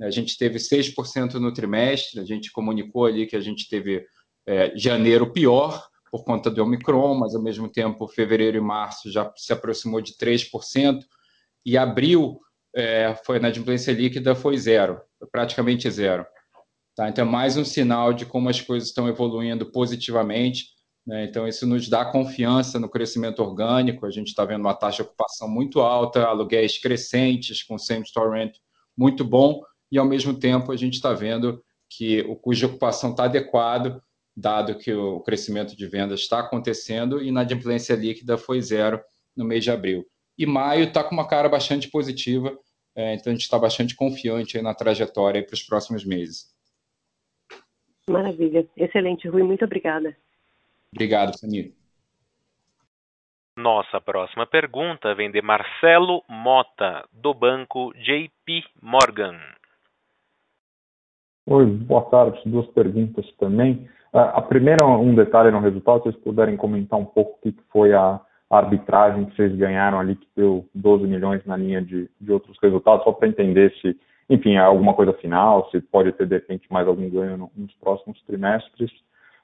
A 0.01 0.09
gente 0.09 0.37
teve 0.37 0.57
6% 0.57 1.33
no 1.35 1.53
trimestre, 1.53 2.19
a 2.19 2.25
gente 2.25 2.51
comunicou 2.51 3.05
ali 3.05 3.27
que 3.27 3.35
a 3.35 3.41
gente 3.41 3.69
teve 3.69 4.05
é, 4.45 4.75
janeiro 4.75 5.31
pior 5.31 5.85
por 6.11 6.25
conta 6.25 6.49
do 6.49 6.61
Omicron, 6.61 7.15
mas 7.15 7.35
ao 7.35 7.41
mesmo 7.41 7.69
tempo 7.69 8.07
fevereiro 8.07 8.57
e 8.57 8.61
março 8.61 9.11
já 9.11 9.31
se 9.35 9.53
aproximou 9.53 10.01
de 10.01 10.13
3%, 10.13 10.99
e 11.65 11.77
abril 11.77 12.39
é, 12.75 13.15
foi 13.25 13.39
na 13.39 13.47
adimplência 13.47 13.91
líquida 13.91 14.35
foi 14.35 14.57
zero, 14.57 14.99
praticamente 15.31 15.89
zero. 15.89 16.25
Tá? 16.95 17.07
Então, 17.07 17.25
é 17.25 17.29
mais 17.29 17.55
um 17.55 17.63
sinal 17.63 18.13
de 18.13 18.25
como 18.25 18.49
as 18.49 18.59
coisas 18.59 18.89
estão 18.89 19.07
evoluindo 19.07 19.65
positivamente. 19.71 20.65
Né? 21.05 21.25
Então, 21.25 21.47
isso 21.47 21.65
nos 21.65 21.87
dá 21.87 22.03
confiança 22.05 22.79
no 22.79 22.89
crescimento 22.89 23.41
orgânico. 23.41 24.05
A 24.05 24.11
gente 24.11 24.27
está 24.27 24.43
vendo 24.43 24.61
uma 24.61 24.73
taxa 24.73 24.97
de 24.97 25.09
ocupação 25.09 25.47
muito 25.47 25.79
alta, 25.79 26.25
aluguéis 26.25 26.77
crescentes, 26.77 27.63
com 27.63 27.77
same-store 27.77 28.37
rent 28.37 28.55
muito 28.97 29.23
bom, 29.23 29.61
e 29.91 29.97
ao 29.97 30.05
mesmo 30.05 30.33
tempo 30.33 30.71
a 30.71 30.77
gente 30.77 30.93
está 30.93 31.13
vendo 31.13 31.63
que 31.89 32.21
o 32.21 32.35
custo 32.35 32.59
de 32.59 32.65
ocupação 32.67 33.11
está 33.11 33.25
adequado, 33.25 34.01
dado 34.35 34.77
que 34.77 34.93
o 34.93 35.19
crescimento 35.19 35.75
de 35.75 35.87
vendas 35.87 36.21
está 36.21 36.39
acontecendo, 36.39 37.21
e 37.21 37.31
na 37.31 37.41
adimplência 37.41 37.93
líquida 37.95 38.37
foi 38.37 38.61
zero 38.61 39.01
no 39.35 39.43
mês 39.43 39.63
de 39.63 39.71
abril. 39.71 40.05
E 40.37 40.45
maio 40.45 40.85
está 40.85 41.03
com 41.03 41.13
uma 41.13 41.27
cara 41.27 41.49
bastante 41.49 41.89
positiva, 41.89 42.57
é, 42.95 43.13
então 43.13 43.31
a 43.31 43.35
gente 43.35 43.43
está 43.43 43.59
bastante 43.59 43.95
confiante 43.95 44.61
na 44.61 44.73
trajetória 44.73 45.45
para 45.45 45.53
os 45.53 45.63
próximos 45.63 46.05
meses. 46.05 46.49
Maravilha. 48.09 48.67
Excelente, 48.75 49.27
Rui. 49.27 49.43
Muito 49.43 49.63
obrigada. 49.63 50.15
Obrigado, 50.93 51.37
Fanny. 51.39 51.73
Nossa 53.55 53.99
próxima 54.01 54.47
pergunta 54.47 55.13
vem 55.13 55.29
de 55.29 55.41
Marcelo 55.41 56.23
Mota, 56.27 57.07
do 57.11 57.33
banco 57.33 57.93
JP 57.93 58.63
Morgan. 58.81 59.39
Oi, 61.47 61.65
boa 61.65 62.03
tarde. 62.03 62.39
Duas 62.45 62.67
perguntas 62.67 63.25
também. 63.39 63.87
A 64.13 64.41
primeira, 64.41 64.85
um 64.85 65.15
detalhe 65.15 65.49
no 65.51 65.59
resultado, 65.59 65.99
se 65.99 66.03
vocês 66.03 66.23
puderem 66.23 66.55
comentar 66.55 66.99
um 66.99 67.05
pouco 67.05 67.37
o 67.37 67.41
que 67.41 67.55
foi 67.71 67.93
a, 67.93 68.19
arbitragem 68.49 69.25
que 69.25 69.35
vocês 69.35 69.55
ganharam 69.55 69.97
ali, 69.97 70.15
que 70.15 70.27
deu 70.35 70.65
12 70.75 71.07
milhões 71.07 71.43
na 71.45 71.55
linha 71.55 71.81
de, 71.81 72.09
de 72.19 72.31
outros 72.33 72.57
resultados, 72.61 73.05
só 73.05 73.13
para 73.13 73.29
entender 73.29 73.73
se, 73.81 73.97
enfim, 74.29 74.55
é 74.55 74.59
alguma 74.59 74.93
coisa 74.93 75.13
final, 75.13 75.69
se 75.71 75.79
pode 75.79 76.11
ter, 76.11 76.27
de 76.27 76.35
repente, 76.35 76.67
mais 76.69 76.85
algum 76.85 77.09
ganho 77.09 77.37
no, 77.37 77.51
nos 77.55 77.73
próximos 77.75 78.21
trimestres. 78.23 78.91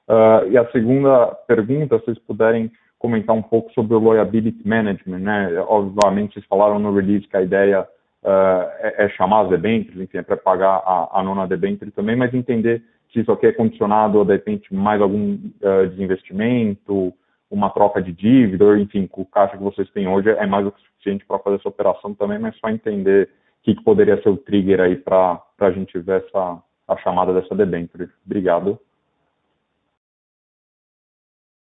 Uh, 0.06 0.50
e 0.50 0.58
a 0.58 0.70
segunda 0.70 1.26
pergunta, 1.46 1.98
se 1.98 2.04
vocês 2.04 2.18
puderem 2.18 2.70
comentar 2.98 3.34
um 3.34 3.42
pouco 3.42 3.72
sobre 3.72 3.94
o 3.94 4.12
Liability 4.12 4.66
Management, 4.68 5.20
né? 5.20 5.64
Obviamente, 5.66 6.34
vocês 6.34 6.46
falaram 6.46 6.78
no 6.78 6.94
release 6.94 7.26
que 7.26 7.36
a 7.36 7.42
ideia 7.42 7.88
é, 8.24 9.04
é, 9.04 9.08
chamar 9.10 9.42
as 9.42 9.50
debêntures, 9.50 10.00
enfim, 10.00 10.18
é 10.18 10.22
para 10.22 10.36
pagar 10.36 10.82
a, 10.84 11.20
a 11.20 11.22
nona 11.22 11.46
debenture 11.46 11.90
também, 11.90 12.16
mas 12.16 12.34
entender 12.34 12.82
se 13.12 13.20
isso 13.20 13.32
aqui 13.32 13.46
é 13.46 13.52
condicionado 13.52 14.20
a, 14.20 14.24
de 14.24 14.32
repente, 14.32 14.74
mais 14.74 15.00
algum 15.00 15.34
uh, 15.34 15.88
desinvestimento, 15.88 17.14
uma 17.50 17.70
troca 17.70 18.02
de 18.02 18.12
dívida, 18.12 18.64
ou 18.64 18.76
enfim, 18.76 19.08
o 19.12 19.24
caixa 19.24 19.56
que 19.56 19.62
vocês 19.62 19.88
têm 19.90 20.06
hoje 20.06 20.28
é 20.30 20.46
mais 20.46 20.64
do 20.64 20.72
que 20.72 20.82
suficiente 20.82 21.24
para 21.24 21.38
fazer 21.38 21.56
essa 21.56 21.68
operação 21.68 22.12
também, 22.14 22.38
mas 22.38 22.56
só 22.58 22.68
entender 22.68 23.30
o 23.60 23.62
que, 23.62 23.74
que 23.74 23.84
poderia 23.84 24.20
ser 24.22 24.28
o 24.28 24.36
trigger 24.36 24.80
aí 24.80 24.96
para 24.96 25.40
a 25.60 25.70
gente 25.70 25.98
ver 25.98 26.22
essa, 26.24 26.62
a 26.86 26.96
chamada 26.98 27.32
dessa 27.32 27.54
debênture. 27.54 28.10
Obrigado. 28.26 28.78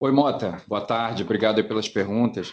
Oi, 0.01 0.13
Mota. 0.13 0.57
Boa 0.67 0.87
tarde. 0.87 1.23
Obrigado 1.23 1.63
pelas 1.65 1.89
perguntas. 1.89 2.53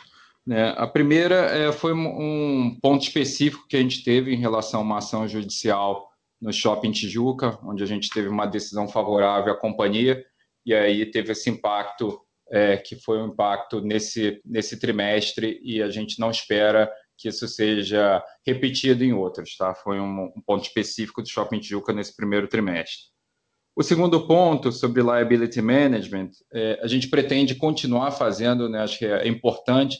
É, 0.49 0.73
a 0.77 0.87
primeira 0.87 1.35
é, 1.35 1.71
foi 1.71 1.93
um 1.93 2.77
ponto 2.81 3.03
específico 3.03 3.67
que 3.67 3.75
a 3.75 3.81
gente 3.81 4.03
teve 4.03 4.33
em 4.33 4.39
relação 4.39 4.79
a 4.79 4.83
uma 4.83 4.97
ação 4.99 5.27
judicial 5.27 6.09
no 6.41 6.53
Shopping 6.53 6.91
Tijuca, 6.91 7.59
onde 7.63 7.83
a 7.83 7.85
gente 7.85 8.09
teve 8.09 8.29
uma 8.29 8.45
decisão 8.45 8.87
favorável 8.87 9.53
à 9.53 9.57
companhia, 9.57 10.23
e 10.65 10.73
aí 10.73 11.05
teve 11.09 11.31
esse 11.31 11.49
impacto 11.49 12.21
é, 12.49 12.77
que 12.77 12.95
foi 12.95 13.21
um 13.21 13.27
impacto 13.27 13.81
nesse, 13.81 14.39
nesse 14.45 14.79
trimestre 14.79 15.59
e 15.63 15.81
a 15.81 15.89
gente 15.89 16.19
não 16.19 16.31
espera 16.31 16.89
que 17.17 17.27
isso 17.27 17.47
seja 17.47 18.23
repetido 18.45 19.03
em 19.03 19.11
outros, 19.11 19.57
tá? 19.57 19.73
Foi 19.73 19.99
um, 19.99 20.31
um 20.35 20.41
ponto 20.45 20.63
específico 20.63 21.21
do 21.21 21.29
Shopping 21.29 21.59
Tijuca 21.59 21.91
nesse 21.91 22.15
primeiro 22.15 22.47
trimestre. 22.47 23.07
O 23.75 23.83
segundo 23.83 24.25
ponto 24.27 24.71
sobre 24.71 25.01
liability 25.01 25.61
management, 25.61 26.31
é, 26.53 26.79
a 26.81 26.87
gente 26.87 27.09
pretende 27.09 27.55
continuar 27.55 28.11
fazendo, 28.11 28.69
né? 28.69 28.81
Acho 28.81 28.99
que 28.99 29.05
é 29.05 29.27
importante. 29.27 29.97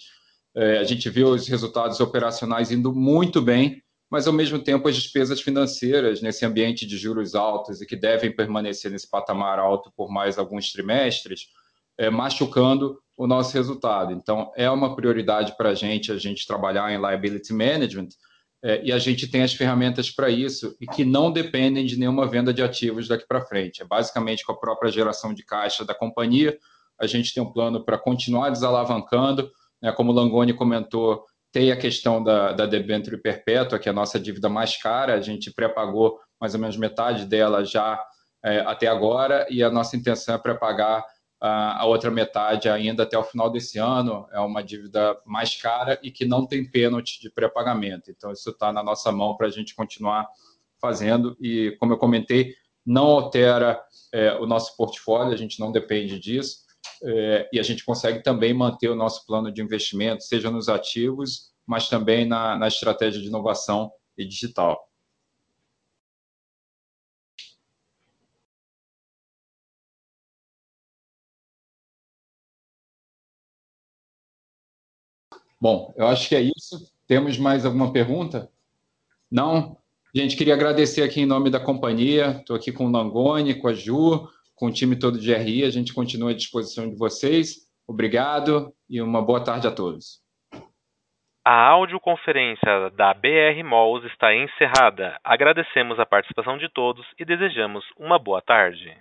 É, 0.58 0.80
a 0.80 0.84
gente 0.84 1.08
viu 1.08 1.30
os 1.30 1.48
resultados 1.48 2.00
operacionais 2.00 2.72
indo 2.72 2.92
muito 2.92 3.44
bem, 3.44 3.80
mas 4.10 4.26
ao 4.26 4.34
mesmo 4.34 4.58
tempo 4.58 4.88
as 4.88 4.96
despesas 4.96 5.40
financeiras 5.40 6.20
nesse 6.20 6.44
ambiente 6.46 6.84
de 6.84 6.98
juros 6.98 7.36
altos 7.36 7.80
e 7.80 7.86
que 7.86 7.96
devem 7.96 8.36
permanecer 8.36 8.90
nesse 8.90 9.08
patamar 9.08 9.60
alto 9.60 9.92
por 9.96 10.10
mais 10.10 10.40
alguns 10.40 10.72
trimestres, 10.72 11.50
é, 11.96 12.10
machucando 12.10 13.00
o 13.16 13.28
nosso 13.28 13.54
resultado. 13.54 14.14
Então, 14.14 14.52
é 14.56 14.68
uma 14.70 14.96
prioridade 14.96 15.56
para 15.56 15.70
a 15.70 15.76
gente, 15.76 16.12
a 16.12 16.18
gente 16.18 16.48
trabalhar 16.48 16.92
em 16.92 16.98
liability 16.98 17.54
management, 17.54 18.10
é, 18.64 18.84
e 18.84 18.92
a 18.92 18.98
gente 18.98 19.28
tem 19.28 19.44
as 19.44 19.54
ferramentas 19.54 20.10
para 20.10 20.28
isso 20.28 20.76
e 20.82 20.88
que 20.88 21.06
não 21.06 21.32
dependem 21.32 21.86
de 21.86 21.98
nenhuma 22.00 22.28
venda 22.28 22.52
de 22.52 22.64
ativos 22.64 23.08
daqui 23.08 23.28
para 23.28 23.46
frente. 23.46 23.84
É 23.84 23.86
basicamente 23.86 24.44
com 24.44 24.54
a 24.54 24.58
própria 24.58 24.92
geração 24.92 25.36
de 25.36 25.44
caixa 25.44 25.86
da 25.86 25.94
companhia, 25.94 26.58
a 27.00 27.06
gente 27.06 27.32
tem 27.32 27.44
um 27.44 27.52
plano 27.52 27.86
para 27.86 28.00
continuar 28.00 28.50
desalavancando, 28.50 29.52
né, 29.82 29.92
como 29.92 30.12
o 30.12 30.16
Langoni 30.16 30.54
comentou, 30.54 31.24
tem 31.52 31.72
a 31.72 31.78
questão 31.78 32.24
da, 32.24 32.52
da 32.54 32.66
debênture 32.66 33.18
perpétua, 33.18 33.80
que 33.80 33.88
é 33.88 33.92
a 33.92 33.96
nossa 33.96 34.20
dívida 34.20 34.50
mais 34.50 34.78
cara, 34.78 35.14
a 35.14 35.22
gente 35.22 35.52
pré-pagou 35.52 36.20
mais 36.40 36.54
ou 36.54 36.60
menos 36.60 36.78
metade 36.78 37.26
dela 37.26 37.64
já 37.64 38.00
é, 38.44 38.60
até 38.60 38.88
agora, 38.88 39.48
e 39.50 39.64
a 39.64 39.70
nossa 39.70 39.96
intenção 39.96 40.36
é 40.36 40.38
pré-pagar 40.38 41.04
a 41.40 41.86
outra 41.86 42.10
metade 42.10 42.68
ainda 42.68 43.04
até 43.04 43.18
o 43.18 43.24
final 43.24 43.50
desse 43.50 43.78
ano. 43.78 44.28
É 44.32 44.40
uma 44.40 44.64
dívida 44.64 45.16
mais 45.26 45.56
cara 45.56 46.00
e 46.02 46.10
que 46.10 46.26
não 46.26 46.46
tem 46.46 46.70
pênalti 46.70 47.22
de 47.22 47.30
pré-pagamento. 47.30 48.10
Então, 48.10 48.32
isso 48.32 48.50
está 48.50 48.74
na 48.74 48.82
nossa 48.82 49.12
mão 49.12 49.38
para 49.38 49.48
a 49.48 49.50
gente 49.50 49.76
continuar 49.76 50.28
fazendo. 50.82 51.38
E, 51.40 51.76
como 51.80 51.94
eu 51.94 51.98
comentei, 51.98 52.56
não 52.86 53.06
altera 53.06 53.80
é, 54.12 54.34
o 54.36 54.46
nosso 54.46 54.76
portfólio, 54.76 55.34
a 55.34 55.38
gente 55.38 55.60
não 55.60 55.72
depende 55.72 56.20
disso. 56.20 56.66
É, 57.04 57.50
e 57.54 57.60
a 57.60 57.64
gente 57.64 57.86
consegue 57.86 58.24
também 58.24 58.54
manter 58.54 58.90
o 58.90 58.96
nosso 58.96 59.26
plano 59.26 59.52
de 59.52 59.62
investimento, 59.62 60.24
seja 60.24 60.50
nos 60.50 60.70
ativos, 60.70 61.52
mas 61.66 61.90
também 61.90 62.26
na, 62.26 62.58
na 62.58 62.68
estratégia 62.68 63.22
de 63.22 63.28
inovação 63.28 63.92
e 64.18 64.26
digital. 64.26 64.88
Bom, 75.60 75.94
eu 75.98 76.08
acho 76.08 76.30
que 76.30 76.36
é 76.36 76.42
isso. 76.42 76.92
Temos 77.08 77.38
mais 77.38 77.66
alguma 77.66 77.92
pergunta? 77.92 78.52
Não? 79.30 79.78
Gente, 80.14 80.36
queria 80.36 80.54
agradecer 80.54 81.02
aqui 81.04 81.22
em 81.22 81.26
nome 81.26 81.50
da 81.50 81.60
companhia. 81.60 82.38
Estou 82.40 82.56
aqui 82.56 82.72
com 82.72 82.86
o 82.86 82.92
Langoni, 82.92 83.56
com 83.56 83.68
a 83.68 83.74
Ju, 83.74 84.28
com 84.58 84.68
o 84.68 84.74
time 84.74 84.98
todo 85.00 85.18
de 85.18 85.34
RI. 85.34 85.64
A 85.64 85.70
gente 85.70 85.94
continua 85.94 86.32
à 86.32 86.34
disposição 86.34 86.90
de 86.90 86.98
vocês. 86.98 87.68
Obrigado 87.88 88.74
e 88.90 89.02
uma 89.02 89.22
boa 89.22 89.42
tarde 89.42 89.68
a 89.68 89.72
todos. 89.72 90.20
A 91.46 91.70
audioconferência 91.70 92.90
da 92.98 93.14
BR 93.14 93.64
Malls 93.64 94.06
está 94.12 94.36
encerrada. 94.36 95.18
Agradecemos 95.24 95.98
a 95.98 96.06
participação 96.06 96.58
de 96.58 96.68
todos 96.68 97.06
e 97.18 97.24
desejamos 97.24 97.86
uma 97.98 98.20
boa 98.20 98.42
tarde. 98.42 98.94